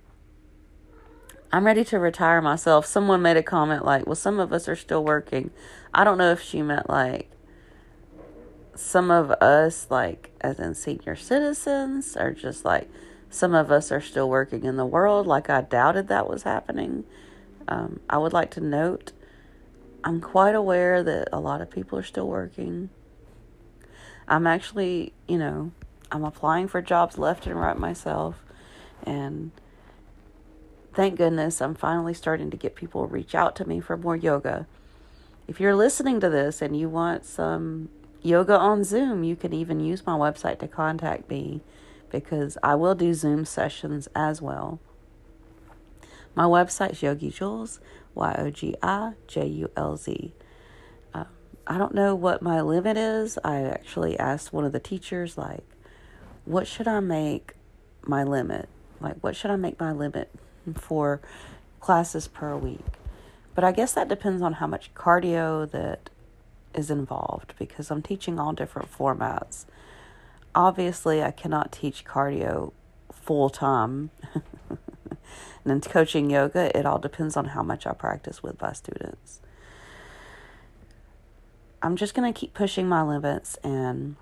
I'm 1.52 1.66
ready 1.66 1.84
to 1.84 1.98
retire 1.98 2.40
myself. 2.40 2.86
Someone 2.86 3.20
made 3.20 3.36
a 3.36 3.42
comment 3.42 3.84
like, 3.84 4.06
well, 4.06 4.14
some 4.14 4.40
of 4.40 4.52
us 4.52 4.68
are 4.68 4.76
still 4.76 5.04
working. 5.04 5.50
I 5.92 6.02
don't 6.02 6.16
know 6.16 6.32
if 6.32 6.40
she 6.40 6.62
meant 6.62 6.88
like 6.88 7.30
some 8.74 9.10
of 9.10 9.30
us, 9.32 9.86
like 9.90 10.30
as 10.40 10.58
in 10.58 10.74
senior 10.74 11.14
citizens, 11.14 12.16
or 12.16 12.32
just 12.32 12.64
like 12.64 12.88
some 13.28 13.54
of 13.54 13.70
us 13.70 13.92
are 13.92 14.00
still 14.00 14.30
working 14.30 14.64
in 14.64 14.76
the 14.76 14.86
world. 14.86 15.26
Like 15.26 15.50
I 15.50 15.60
doubted 15.60 16.08
that 16.08 16.26
was 16.26 16.44
happening. 16.44 17.04
Um, 17.68 18.00
I 18.08 18.16
would 18.16 18.32
like 18.32 18.50
to 18.52 18.60
note 18.60 19.12
I'm 20.04 20.20
quite 20.20 20.54
aware 20.54 21.02
that 21.02 21.28
a 21.32 21.38
lot 21.38 21.60
of 21.60 21.70
people 21.70 21.98
are 21.98 22.02
still 22.02 22.26
working. 22.26 22.88
I'm 24.26 24.46
actually, 24.46 25.12
you 25.28 25.38
know, 25.38 25.72
I'm 26.10 26.24
applying 26.24 26.66
for 26.66 26.82
jobs 26.82 27.18
left 27.18 27.46
and 27.46 27.60
right 27.60 27.78
myself. 27.78 28.36
And 29.04 29.52
thank 30.94 31.16
goodness 31.16 31.60
I'm 31.60 31.74
finally 31.74 32.14
starting 32.14 32.50
to 32.50 32.56
get 32.56 32.74
people 32.74 33.06
reach 33.06 33.34
out 33.34 33.56
to 33.56 33.68
me 33.68 33.80
for 33.80 33.96
more 33.96 34.16
yoga. 34.16 34.66
If 35.48 35.60
you're 35.60 35.74
listening 35.74 36.20
to 36.20 36.28
this 36.28 36.62
and 36.62 36.76
you 36.76 36.88
want 36.88 37.24
some 37.24 37.88
yoga 38.22 38.56
on 38.56 38.84
Zoom, 38.84 39.24
you 39.24 39.36
can 39.36 39.52
even 39.52 39.80
use 39.80 40.06
my 40.06 40.16
website 40.16 40.58
to 40.60 40.68
contact 40.68 41.28
me 41.28 41.60
because 42.10 42.56
I 42.62 42.74
will 42.74 42.94
do 42.94 43.14
Zoom 43.14 43.44
sessions 43.44 44.08
as 44.14 44.40
well. 44.40 44.80
My 46.34 46.44
website 46.44 46.92
is 46.92 47.02
Yogi 47.02 47.30
Julz. 47.30 47.80
Y 48.14 48.34
O 48.38 48.50
G 48.50 48.74
I 48.82 49.12
J 49.26 49.46
U 49.46 49.70
L 49.76 49.96
Z. 49.96 50.34
Um, 51.14 51.26
I 51.66 51.78
don't 51.78 51.94
know 51.94 52.14
what 52.14 52.42
my 52.42 52.60
limit 52.60 52.96
is. 52.96 53.38
I 53.44 53.62
actually 53.62 54.18
asked 54.18 54.52
one 54.52 54.64
of 54.64 54.72
the 54.72 54.80
teachers, 54.80 55.38
like, 55.38 55.64
what 56.44 56.66
should 56.66 56.88
I 56.88 57.00
make 57.00 57.54
my 58.02 58.22
limit? 58.22 58.68
Like, 59.00 59.16
what 59.22 59.36
should 59.36 59.50
I 59.50 59.56
make 59.56 59.80
my 59.80 59.92
limit 59.92 60.30
for 60.74 61.20
classes 61.80 62.28
per 62.28 62.56
week? 62.56 62.84
But 63.54 63.64
I 63.64 63.72
guess 63.72 63.92
that 63.94 64.08
depends 64.08 64.42
on 64.42 64.54
how 64.54 64.66
much 64.66 64.94
cardio 64.94 65.70
that 65.70 66.10
is 66.74 66.90
involved 66.90 67.54
because 67.58 67.90
I'm 67.90 68.02
teaching 68.02 68.38
all 68.38 68.52
different 68.52 68.90
formats. 68.90 69.66
Obviously, 70.54 71.22
I 71.22 71.30
cannot 71.30 71.72
teach 71.72 72.04
cardio 72.04 72.72
full 73.10 73.50
time. 73.50 74.10
And 75.64 75.72
in 75.72 75.80
coaching 75.80 76.30
yoga, 76.30 76.76
it 76.76 76.86
all 76.86 76.98
depends 76.98 77.36
on 77.36 77.46
how 77.46 77.62
much 77.62 77.86
I 77.86 77.92
practice 77.92 78.42
with 78.42 78.60
my 78.60 78.72
students. 78.72 79.40
I'm 81.80 81.96
just 81.96 82.14
going 82.14 82.32
to 82.32 82.38
keep 82.38 82.54
pushing 82.54 82.88
my 82.88 83.02
limits 83.02 83.56
and 83.62 84.16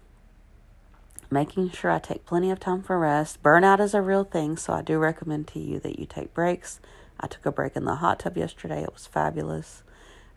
making 1.31 1.71
sure 1.71 1.91
I 1.91 1.99
take 1.99 2.27
plenty 2.27 2.51
of 2.51 2.61
time 2.61 2.83
for 2.83 2.99
rest. 2.99 3.43
Burnout 3.43 3.81
is 3.81 3.95
a 3.95 4.03
real 4.03 4.25
thing, 4.25 4.57
so 4.57 4.73
I 4.73 4.83
do 4.83 4.99
recommend 4.99 5.47
to 5.49 5.61
you 5.61 5.79
that 5.81 5.99
you 5.99 6.07
take 6.07 6.35
breaks. 6.35 6.81
I 7.19 7.27
took 7.27 7.47
a 7.47 7.53
break 7.53 7.77
in 7.77 7.85
the 7.85 7.97
hot 7.97 8.21
tub 8.21 8.37
yesterday, 8.37 8.83
it 8.83 8.93
was 8.93 9.07
fabulous. 9.07 9.83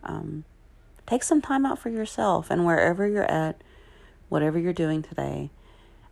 Um, 0.04 0.44
take 1.06 1.22
some 1.22 1.40
time 1.40 1.66
out 1.66 1.78
for 1.78 1.88
yourself 1.88 2.50
and 2.50 2.64
wherever 2.64 3.06
you're 3.08 3.30
at, 3.30 3.60
whatever 4.28 4.58
you're 4.58 4.72
doing 4.72 5.02
today. 5.02 5.50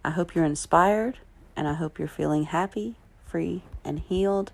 I 0.05 0.11
hope 0.11 0.35
you're 0.35 0.45
inspired 0.45 1.19
and 1.57 1.69
I 1.69 1.75
hope 1.75 1.99
you're 1.99 2.09
feeling 2.09 2.45
happy, 2.45 2.97
free, 3.27 3.63
and 3.85 3.99
healed. 3.99 4.53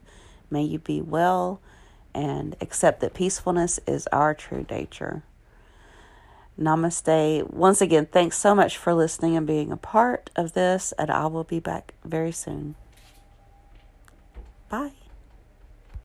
May 0.51 0.65
you 0.65 0.79
be 0.79 1.01
well 1.01 1.61
and 2.15 2.57
accept 2.61 3.01
that 3.01 3.15
peacefulness 3.15 3.79
is 3.87 4.07
our 4.09 4.35
true 4.35 4.67
nature. 4.69 5.23
Namaste. 6.59 7.49
Once 7.51 7.81
again, 7.81 8.07
thanks 8.07 8.37
so 8.37 8.55
much 8.55 8.77
for 8.77 8.93
listening 8.93 9.37
and 9.37 9.47
being 9.47 9.71
a 9.71 9.77
part 9.77 10.31
of 10.37 10.55
this, 10.55 10.93
and 10.99 11.11
I 11.11 11.27
will 11.27 11.45
be 11.45 11.61
back 11.61 11.95
very 12.05 12.33
soon. 12.33 12.75
Bye. 14.69 14.98